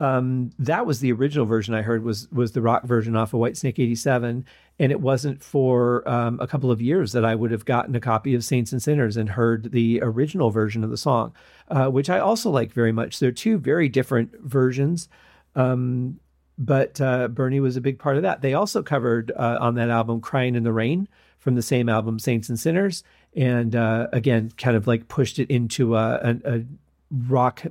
Um, 0.00 0.50
that 0.58 0.86
was 0.86 1.00
the 1.00 1.12
original 1.12 1.44
version 1.44 1.74
I 1.74 1.82
heard 1.82 2.04
was 2.04 2.30
was 2.30 2.52
the 2.52 2.62
rock 2.62 2.84
version 2.84 3.16
off 3.16 3.32
of 3.32 3.40
Whitesnake 3.40 3.78
'87, 3.78 4.44
and 4.78 4.92
it 4.92 5.00
wasn't 5.00 5.42
for 5.42 6.08
um, 6.08 6.38
a 6.40 6.46
couple 6.46 6.70
of 6.70 6.82
years 6.82 7.12
that 7.12 7.24
I 7.24 7.34
would 7.34 7.50
have 7.52 7.64
gotten 7.64 7.94
a 7.94 8.00
copy 8.00 8.34
of 8.34 8.44
Saints 8.44 8.72
and 8.72 8.82
Sinners 8.82 9.16
and 9.16 9.30
heard 9.30 9.70
the 9.72 10.00
original 10.02 10.50
version 10.50 10.82
of 10.82 10.90
the 10.90 10.96
song, 10.96 11.32
uh, 11.68 11.88
which 11.88 12.10
I 12.10 12.18
also 12.18 12.50
like 12.50 12.72
very 12.72 12.92
much. 12.92 13.18
They're 13.18 13.32
two 13.32 13.58
very 13.58 13.88
different 13.88 14.32
versions. 14.40 15.08
Um, 15.56 16.20
but 16.58 17.00
uh, 17.00 17.28
Bernie 17.28 17.60
was 17.60 17.76
a 17.76 17.80
big 17.80 17.98
part 18.00 18.16
of 18.16 18.24
that. 18.24 18.42
They 18.42 18.52
also 18.52 18.82
covered 18.82 19.30
uh, 19.36 19.58
on 19.60 19.76
that 19.76 19.90
album 19.90 20.20
"Crying 20.20 20.56
in 20.56 20.64
the 20.64 20.72
Rain" 20.72 21.08
from 21.38 21.54
the 21.54 21.62
same 21.62 21.88
album, 21.88 22.18
Saints 22.18 22.48
and 22.48 22.58
Sinners, 22.58 23.04
and 23.34 23.76
uh, 23.76 24.08
again, 24.12 24.52
kind 24.58 24.76
of 24.76 24.88
like 24.88 25.06
pushed 25.06 25.38
it 25.38 25.48
into 25.50 25.96
a, 25.96 26.14
a, 26.16 26.56
a, 26.56 26.64
rock. 27.10 27.62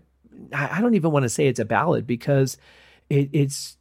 I 0.54 0.80
don't 0.80 0.94
even 0.94 1.12
want 1.12 1.24
to 1.24 1.30
say 1.30 1.48
it's 1.48 1.60
a 1.60 1.66
ballad 1.66 2.08
because 2.08 2.58
it, 3.10 3.30
it's 3.34 3.78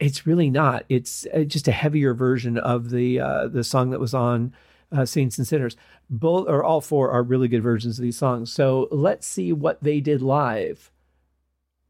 it's 0.00 0.26
really 0.26 0.48
not. 0.48 0.84
It's 0.88 1.26
uh, 1.34 1.40
just 1.40 1.68
a 1.68 1.72
heavier 1.72 2.14
version 2.14 2.56
of 2.56 2.88
the 2.90 3.20
uh, 3.20 3.48
the 3.48 3.62
song 3.62 3.90
that 3.90 4.00
was 4.00 4.14
on 4.14 4.54
uh, 4.90 5.04
Saints 5.04 5.36
and 5.36 5.46
Sinners. 5.46 5.76
Both 6.08 6.48
or 6.48 6.64
all 6.64 6.80
four 6.80 7.10
are 7.10 7.22
really 7.22 7.48
good 7.48 7.62
versions 7.62 7.98
of 7.98 8.02
these 8.02 8.16
songs. 8.16 8.50
So 8.50 8.88
let's 8.90 9.26
see 9.26 9.52
what 9.52 9.82
they 9.82 10.00
did 10.00 10.22
live 10.22 10.90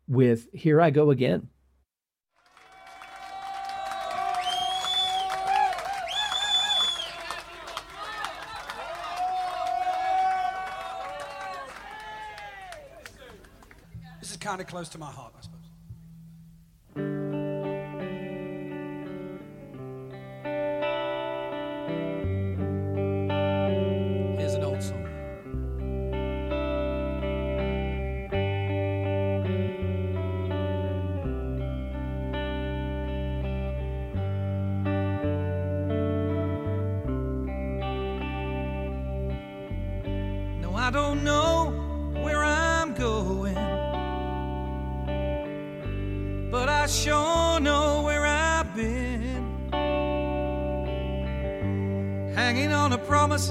with 0.08 0.48
"Here 0.52 0.80
I 0.80 0.90
Go 0.90 1.10
Again." 1.12 1.48
Kind 14.56 14.66
of 14.66 14.72
close 14.72 14.88
to 14.88 14.96
my 14.96 15.10
heart, 15.10 15.34
I 15.38 15.42
suppose. 15.42 15.55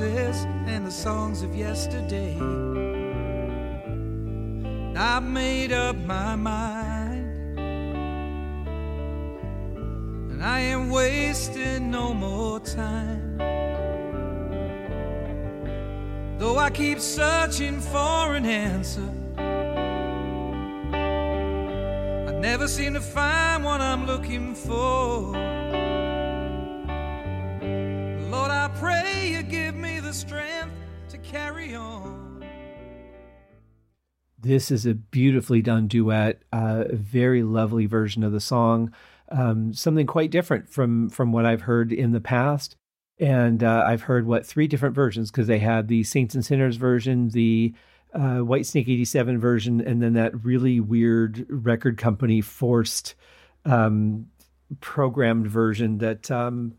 And 0.04 0.86
the 0.86 0.92
songs 0.92 1.42
of 1.42 1.56
yesterday. 1.56 2.36
I've 4.98 5.24
made 5.24 5.72
up 5.72 5.96
my 5.96 6.36
mind, 6.36 7.58
and 10.32 10.44
I 10.44 10.60
ain't 10.60 10.92
wasting 10.92 11.92
no 11.92 12.14
more 12.14 12.60
time. 12.60 13.38
Though 16.40 16.58
I 16.58 16.70
keep 16.72 17.00
searching 17.00 17.80
for 17.80 18.36
an 18.36 18.46
answer, 18.46 19.10
I 22.28 22.32
never 22.40 22.68
seem 22.68 22.96
to 22.96 23.02
find 23.02 23.64
what 23.64 23.80
I'm 23.80 24.06
looking 24.06 24.56
for. 24.56 25.55
Strength 30.16 30.74
to 31.10 31.18
carry 31.18 31.76
on. 31.76 32.44
This 34.40 34.72
is 34.72 34.86
a 34.86 34.94
beautifully 34.94 35.62
done 35.62 35.88
duet, 35.88 36.42
a 36.54 36.96
very 36.96 37.44
lovely 37.44 37.86
version 37.86 38.24
of 38.24 38.32
the 38.32 38.40
song. 38.40 38.94
Um, 39.30 39.74
something 39.74 40.06
quite 40.06 40.32
different 40.32 40.70
from 40.70 41.10
from 41.10 41.32
what 41.32 41.46
I've 41.46 41.62
heard 41.62 41.92
in 41.92 42.12
the 42.12 42.22
past. 42.22 42.78
And 43.20 43.64
uh, 43.64 43.84
I've 43.86 44.04
heard 44.04 44.26
what 44.26 44.46
three 44.46 44.68
different 44.68 44.96
versions 44.96 45.32
because 45.32 45.48
they 45.48 45.60
had 45.60 45.88
the 45.88 46.04
Saints 46.04 46.36
and 46.36 46.46
Sinners 46.46 46.76
version, 46.78 47.30
the 47.30 47.74
uh, 48.14 48.40
White 48.40 48.66
Snake 48.66 48.88
'87 48.88 49.40
version, 49.40 49.82
and 49.82 50.02
then 50.02 50.14
that 50.14 50.46
really 50.46 50.80
weird 50.80 51.46
record 51.50 51.98
company 51.98 52.40
forced 52.40 53.16
um, 53.66 54.28
programmed 54.80 55.48
version 55.48 55.98
that 55.98 56.30
um, 56.30 56.76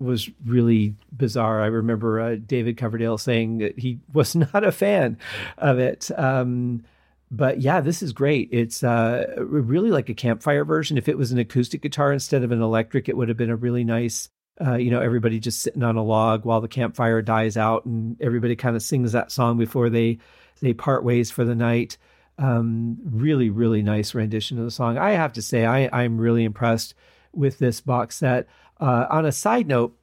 was 0.00 0.30
really 0.44 0.94
bizarre. 1.16 1.60
I 1.60 1.66
remember 1.66 2.20
uh, 2.20 2.36
David 2.36 2.76
Coverdale 2.76 3.18
saying 3.18 3.58
that 3.58 3.78
he 3.78 3.98
was 4.12 4.34
not 4.34 4.64
a 4.64 4.72
fan 4.72 5.18
of 5.56 5.78
it. 5.78 6.10
Um, 6.16 6.84
but 7.30 7.60
yeah, 7.60 7.80
this 7.80 8.02
is 8.02 8.12
great. 8.12 8.48
It's 8.52 8.82
uh, 8.82 9.34
really 9.38 9.90
like 9.90 10.08
a 10.08 10.14
campfire 10.14 10.64
version. 10.64 10.96
If 10.96 11.08
it 11.08 11.18
was 11.18 11.30
an 11.30 11.38
acoustic 11.38 11.82
guitar 11.82 12.12
instead 12.12 12.42
of 12.42 12.52
an 12.52 12.62
electric, 12.62 13.08
it 13.08 13.16
would 13.16 13.28
have 13.28 13.36
been 13.36 13.50
a 13.50 13.56
really 13.56 13.84
nice. 13.84 14.30
Uh, 14.60 14.74
you 14.74 14.90
know, 14.90 15.00
everybody 15.00 15.38
just 15.38 15.60
sitting 15.60 15.84
on 15.84 15.96
a 15.96 16.02
log 16.02 16.44
while 16.44 16.60
the 16.60 16.66
campfire 16.66 17.22
dies 17.22 17.56
out, 17.56 17.84
and 17.84 18.20
everybody 18.20 18.56
kind 18.56 18.74
of 18.74 18.82
sings 18.82 19.12
that 19.12 19.30
song 19.30 19.56
before 19.56 19.88
they 19.88 20.18
they 20.60 20.72
part 20.72 21.04
ways 21.04 21.30
for 21.30 21.44
the 21.44 21.54
night. 21.54 21.96
Um, 22.38 22.98
really, 23.04 23.50
really 23.50 23.82
nice 23.82 24.14
rendition 24.14 24.58
of 24.58 24.64
the 24.64 24.70
song. 24.70 24.96
I 24.96 25.10
have 25.10 25.32
to 25.34 25.42
say, 25.42 25.64
I, 25.64 25.88
I'm 25.92 26.18
really 26.18 26.44
impressed 26.44 26.94
with 27.32 27.58
this 27.58 27.80
box 27.80 28.16
set. 28.16 28.48
Uh, 28.80 29.06
on 29.10 29.26
a 29.26 29.32
side 29.32 29.66
note, 29.66 29.96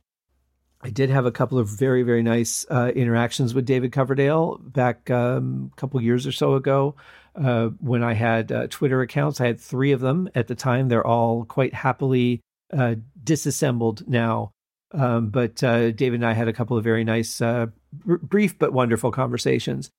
I 0.82 0.90
did 0.90 1.10
have 1.10 1.26
a 1.26 1.32
couple 1.32 1.58
of 1.58 1.68
very, 1.68 2.04
very 2.04 2.22
nice 2.22 2.66
uh, 2.70 2.92
interactions 2.96 3.54
with 3.54 3.66
David 3.66 3.92
Coverdale 3.92 4.60
back 4.62 5.10
um, 5.10 5.72
a 5.74 5.76
couple 5.80 6.00
years 6.02 6.28
or 6.28 6.32
so 6.32 6.54
ago 6.56 6.96
uh, 7.36 7.68
when 7.80 8.04
I 8.04 8.14
had 8.14 8.52
uh, 8.52 8.68
Twitter 8.68 9.02
accounts. 9.02 9.42
I 9.42 9.48
had 9.48 9.60
three 9.60 9.94
of 9.94 10.02
them 10.02 10.30
at 10.36 10.48
the 10.48 10.56
time. 10.56 10.88
They're 10.88 11.06
all 11.06 11.46
quite 11.46 11.74
happily 11.74 12.42
uh, 12.72 12.96
disassembled 13.24 14.08
now. 14.08 14.52
Um, 14.92 15.30
but 15.30 15.64
uh, 15.64 15.92
David 15.92 16.16
and 16.16 16.26
I 16.26 16.34
had 16.34 16.48
a 16.48 16.54
couple 16.54 16.78
of 16.78 16.84
very 16.84 17.04
nice, 17.04 17.40
br- 17.40 17.68
brief 18.22 18.60
but 18.60 18.72
wonderful 18.72 19.12
conversations. 19.12 19.90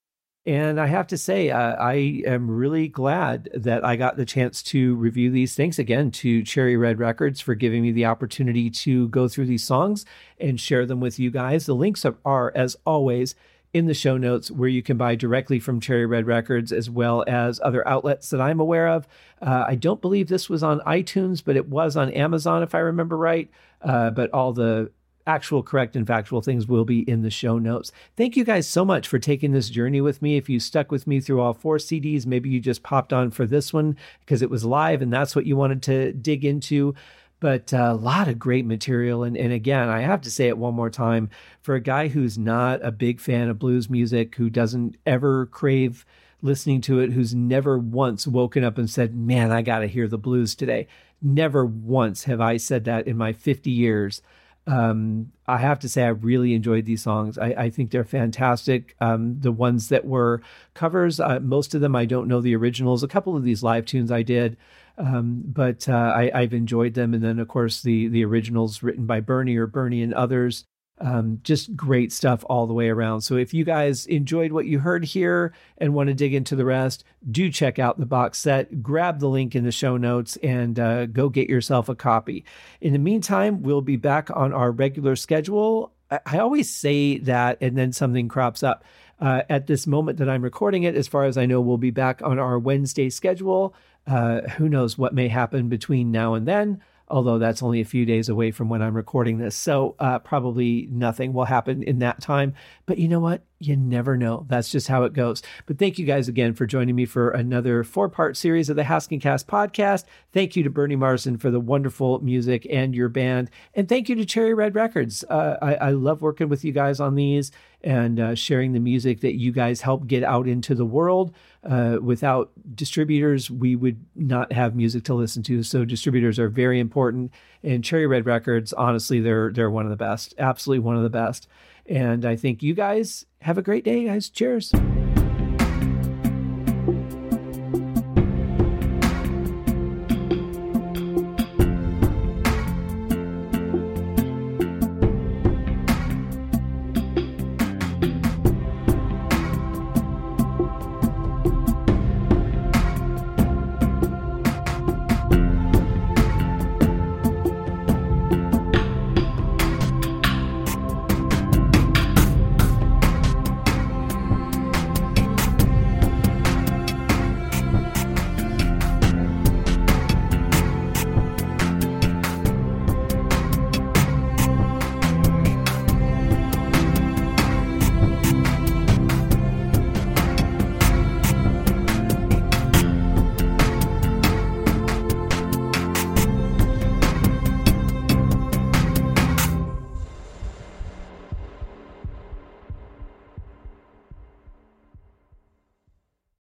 And 0.47 0.79
I 0.79 0.87
have 0.87 1.07
to 1.07 1.17
say, 1.17 1.51
uh, 1.51 1.75
I 1.75 2.23
am 2.25 2.49
really 2.49 2.87
glad 2.87 3.49
that 3.53 3.83
I 3.83 3.97
got 3.97 4.15
the 4.15 4.25
chance 4.25 4.63
to 4.63 4.95
review 4.95 5.29
these. 5.29 5.55
Thanks 5.55 5.77
again 5.77 6.09
to 6.11 6.41
Cherry 6.41 6.77
Red 6.77 6.99
Records 6.99 7.41
for 7.41 7.53
giving 7.53 7.81
me 7.81 7.91
the 7.91 8.05
opportunity 8.05 8.69
to 8.69 9.09
go 9.09 9.27
through 9.27 9.47
these 9.47 9.65
songs 9.65 10.05
and 10.39 10.57
share 10.57 10.85
them 10.85 11.01
with 11.01 11.19
you 11.19 11.31
guys. 11.31 11.65
The 11.65 11.75
links 11.75 12.05
are, 12.23 12.53
as 12.55 12.77
always, 12.85 13.35
in 13.73 13.87
the 13.87 13.93
show 13.93 14.15
notes 14.15 14.49
where 14.49 14.69
you 14.69 14.81
can 14.81 14.95
buy 14.95 15.15
directly 15.15 15.59
from 15.59 15.81
Cherry 15.81 16.05
Red 16.05 16.25
Records 16.25 16.71
as 16.71 16.89
well 16.89 17.25
as 17.27 17.59
other 17.61 17.85
outlets 17.85 18.29
that 18.29 18.39
I'm 18.39 18.61
aware 18.61 18.87
of. 18.87 19.05
Uh, 19.41 19.65
I 19.67 19.75
don't 19.75 19.99
believe 19.99 20.29
this 20.29 20.49
was 20.49 20.63
on 20.63 20.79
iTunes, 20.87 21.43
but 21.43 21.57
it 21.57 21.67
was 21.67 21.97
on 21.97 22.09
Amazon, 22.11 22.63
if 22.63 22.73
I 22.73 22.79
remember 22.79 23.17
right. 23.17 23.49
Uh, 23.81 24.11
but 24.11 24.31
all 24.31 24.53
the 24.53 24.91
actual 25.27 25.61
correct 25.61 25.95
and 25.95 26.07
factual 26.07 26.41
things 26.41 26.67
will 26.67 26.85
be 26.85 26.99
in 27.01 27.21
the 27.21 27.29
show 27.29 27.59
notes. 27.59 27.91
Thank 28.15 28.35
you 28.35 28.43
guys 28.43 28.67
so 28.67 28.83
much 28.85 29.07
for 29.07 29.19
taking 29.19 29.51
this 29.51 29.69
journey 29.69 30.01
with 30.01 30.21
me. 30.21 30.37
If 30.37 30.49
you 30.49 30.59
stuck 30.59 30.91
with 30.91 31.05
me 31.05 31.19
through 31.19 31.41
all 31.41 31.53
four 31.53 31.77
CDs, 31.77 32.25
maybe 32.25 32.49
you 32.49 32.59
just 32.59 32.81
popped 32.81 33.13
on 33.13 33.29
for 33.29 33.45
this 33.45 33.73
one 33.73 33.97
because 34.21 34.41
it 34.41 34.49
was 34.49 34.65
live 34.65 35.01
and 35.01 35.11
that's 35.11 35.35
what 35.35 35.45
you 35.45 35.55
wanted 35.55 35.83
to 35.83 36.13
dig 36.13 36.45
into. 36.45 36.95
But 37.39 37.71
uh, 37.71 37.89
a 37.91 37.93
lot 37.93 38.27
of 38.27 38.39
great 38.39 38.65
material. 38.65 39.23
And, 39.23 39.37
and 39.37 39.53
again, 39.53 39.89
I 39.89 40.01
have 40.01 40.21
to 40.21 40.31
say 40.31 40.47
it 40.47 40.57
one 40.57 40.73
more 40.73 40.89
time 40.89 41.29
for 41.61 41.75
a 41.75 41.81
guy 41.81 42.07
who's 42.07 42.37
not 42.37 42.83
a 42.83 42.91
big 42.91 43.19
fan 43.19 43.49
of 43.49 43.59
blues 43.59 43.89
music, 43.91 44.35
who 44.35 44.49
doesn't 44.49 44.97
ever 45.05 45.45
crave 45.45 46.03
listening 46.41 46.81
to 46.81 46.99
it, 46.99 47.11
who's 47.11 47.35
never 47.35 47.77
once 47.77 48.25
woken 48.25 48.63
up 48.63 48.77
and 48.79 48.89
said, 48.89 49.15
Man, 49.15 49.51
I 49.51 49.61
got 49.61 49.79
to 49.79 49.87
hear 49.87 50.07
the 50.07 50.17
blues 50.17 50.55
today. 50.55 50.87
Never 51.21 51.65
once 51.65 52.23
have 52.23 52.41
I 52.41 52.57
said 52.57 52.85
that 52.85 53.07
in 53.07 53.17
my 53.17 53.33
50 53.33 53.69
years 53.69 54.21
um, 54.67 55.31
I 55.47 55.57
have 55.57 55.79
to 55.79 55.89
say 55.89 56.03
I 56.03 56.09
really 56.09 56.53
enjoyed 56.53 56.85
these 56.85 57.01
songs. 57.01 57.37
I, 57.37 57.47
I 57.57 57.69
think 57.69 57.89
they're 57.89 58.03
fantastic. 58.03 58.95
Um, 58.99 59.39
the 59.39 59.51
ones 59.51 59.87
that 59.89 60.05
were 60.05 60.41
covers, 60.73 61.19
uh, 61.19 61.39
most 61.41 61.73
of 61.73 61.81
them 61.81 61.95
I 61.95 62.05
don't 62.05 62.27
know 62.27 62.41
the 62.41 62.55
originals. 62.55 63.01
A 63.01 63.07
couple 63.07 63.37
of 63.37 63.43
these 63.43 63.63
live 63.63 63.85
tunes 63.85 64.11
I 64.11 64.23
did, 64.23 64.57
um, 64.97 65.43
but 65.45 65.87
uh, 65.87 65.93
I, 65.93 66.31
I've 66.33 66.53
enjoyed 66.53 66.95
them. 66.95 67.13
And 67.13 67.23
then 67.23 67.39
of 67.39 67.47
course 67.47 67.81
the 67.81 68.09
the 68.09 68.25
originals 68.25 68.83
written 68.83 69.05
by 69.05 69.21
Bernie 69.21 69.55
or 69.55 69.67
Bernie 69.67 70.03
and 70.03 70.13
others. 70.13 70.65
Um, 70.99 71.39
just 71.43 71.75
great 71.75 72.11
stuff 72.11 72.43
all 72.49 72.65
the 72.65 72.73
way 72.73 72.89
around. 72.89 73.21
So 73.21 73.35
if 73.35 73.53
you 73.53 73.63
guys 73.63 74.07
enjoyed 74.07 74.51
what 74.51 74.65
you 74.65 74.79
heard 74.79 75.05
here 75.05 75.53
and 75.77 75.93
want 75.93 76.07
to 76.07 76.15
dig 76.15 76.33
into 76.33 76.55
the 76.55 76.65
rest, 76.65 77.03
do 77.29 77.51
check 77.51 77.77
out 77.77 77.99
the 77.99 78.05
box 78.07 78.39
set. 78.39 78.81
Grab 78.81 79.19
the 79.19 79.29
link 79.29 79.55
in 79.55 79.63
the 79.63 79.71
show 79.71 79.97
notes 79.97 80.37
and 80.37 80.79
uh, 80.79 81.05
go 81.05 81.29
get 81.29 81.49
yourself 81.49 81.87
a 81.87 81.95
copy. 81.95 82.45
In 82.81 82.93
the 82.93 82.99
meantime, 82.99 83.61
we'll 83.61 83.81
be 83.81 83.95
back 83.95 84.29
on 84.35 84.53
our 84.53 84.71
regular 84.71 85.15
schedule. 85.15 85.93
I, 86.09 86.39
always 86.39 86.73
say 86.73 87.17
that, 87.19 87.57
and 87.59 87.77
then 87.77 87.91
something 87.91 88.27
crops 88.29 88.63
up. 88.63 88.83
Uh, 89.19 89.41
at 89.49 89.65
this 89.65 89.87
moment 89.87 90.19
that 90.19 90.29
I'm 90.29 90.43
recording 90.43 90.83
it, 90.83 90.95
as 90.95 91.07
far 91.07 91.25
as 91.25 91.37
I 91.37 91.47
know, 91.47 91.59
we'll 91.59 91.77
be 91.77 91.91
back 91.91 92.21
on 92.21 92.37
our 92.37 92.59
Wednesday 92.59 93.09
schedule. 93.09 93.73
Uh, 94.05 94.41
who 94.41 94.69
knows 94.69 94.97
what 94.97 95.13
may 95.13 95.27
happen 95.27 95.69
between 95.69 96.11
now 96.11 96.35
and 96.35 96.47
then? 96.47 96.81
Although 97.09 97.39
that's 97.39 97.63
only 97.63 97.81
a 97.81 97.85
few 97.85 98.05
days 98.05 98.29
away 98.29 98.51
from 98.51 98.69
when 98.69 98.81
I'm 98.81 98.95
recording 98.95 99.37
this. 99.37 99.55
So 99.55 99.95
uh, 99.99 100.19
probably 100.19 100.87
nothing 100.91 101.33
will 101.33 101.45
happen 101.45 101.83
in 101.83 101.99
that 101.99 102.21
time. 102.21 102.53
But 102.85 102.97
you 102.97 103.07
know 103.07 103.19
what? 103.19 103.41
You 103.59 103.75
never 103.75 104.15
know. 104.17 104.45
That's 104.47 104.69
just 104.69 104.87
how 104.87 105.03
it 105.03 105.13
goes. 105.13 105.41
But 105.65 105.79
thank 105.79 105.97
you 105.97 106.05
guys 106.05 106.27
again 106.27 106.53
for 106.53 106.67
joining 106.67 106.95
me 106.95 107.05
for 107.05 107.31
another 107.31 107.83
four 107.83 108.07
part 108.07 108.37
series 108.37 108.69
of 108.69 108.75
the 108.75 108.83
Haskincast 108.83 109.45
podcast. 109.45 110.05
Thank 110.31 110.55
you 110.55 110.61
to 110.61 110.69
Bernie 110.69 110.95
Marsden 110.95 111.37
for 111.37 111.49
the 111.49 111.59
wonderful 111.59 112.19
music 112.19 112.67
and 112.69 112.93
your 112.93 113.09
band. 113.09 113.49
And 113.73 113.89
thank 113.89 114.09
you 114.09 114.15
to 114.15 114.25
Cherry 114.25 114.53
Red 114.53 114.75
Records. 114.75 115.23
Uh, 115.27 115.57
I, 115.59 115.75
I, 115.75 115.89
love 115.89 116.21
working 116.21 116.49
with 116.49 116.63
you 116.63 116.71
guys 116.71 116.99
on 116.99 117.15
these 117.15 117.51
and 117.81 118.19
uh, 118.19 118.35
sharing 118.35 118.73
the 118.73 118.79
music 118.79 119.21
that 119.21 119.37
you 119.37 119.51
guys 119.51 119.81
help 119.81 120.05
get 120.05 120.23
out 120.23 120.47
into 120.47 120.75
the 120.75 120.85
world. 120.85 121.33
Uh, 121.63 121.97
without 121.99 122.51
distributors, 122.75 123.49
we 123.49 123.75
would 123.75 124.05
not 124.15 124.51
have 124.51 124.75
music 124.75 125.03
to 125.05 125.15
listen 125.15 125.41
to. 125.43 125.63
So 125.63 125.83
distributors 125.83 126.37
are 126.37 126.47
very 126.47 126.79
important. 126.79 127.31
And 127.63 127.83
Cherry 127.83 128.05
Red 128.05 128.27
Records, 128.27 128.71
honestly, 128.73 129.19
they're 129.19 129.51
they're 129.51 129.71
one 129.71 129.85
of 129.85 129.89
the 129.89 129.97
best. 129.97 130.35
Absolutely 130.37 130.79
one 130.79 130.95
of 130.95 131.03
the 131.03 131.09
best. 131.09 131.47
And 131.87 132.25
I 132.25 132.35
think 132.35 132.61
you 132.61 132.73
guys 132.73 133.25
have 133.41 133.57
a 133.57 133.61
great 133.61 133.83
day, 133.83 134.05
guys. 134.05 134.29
Cheers. 134.29 134.73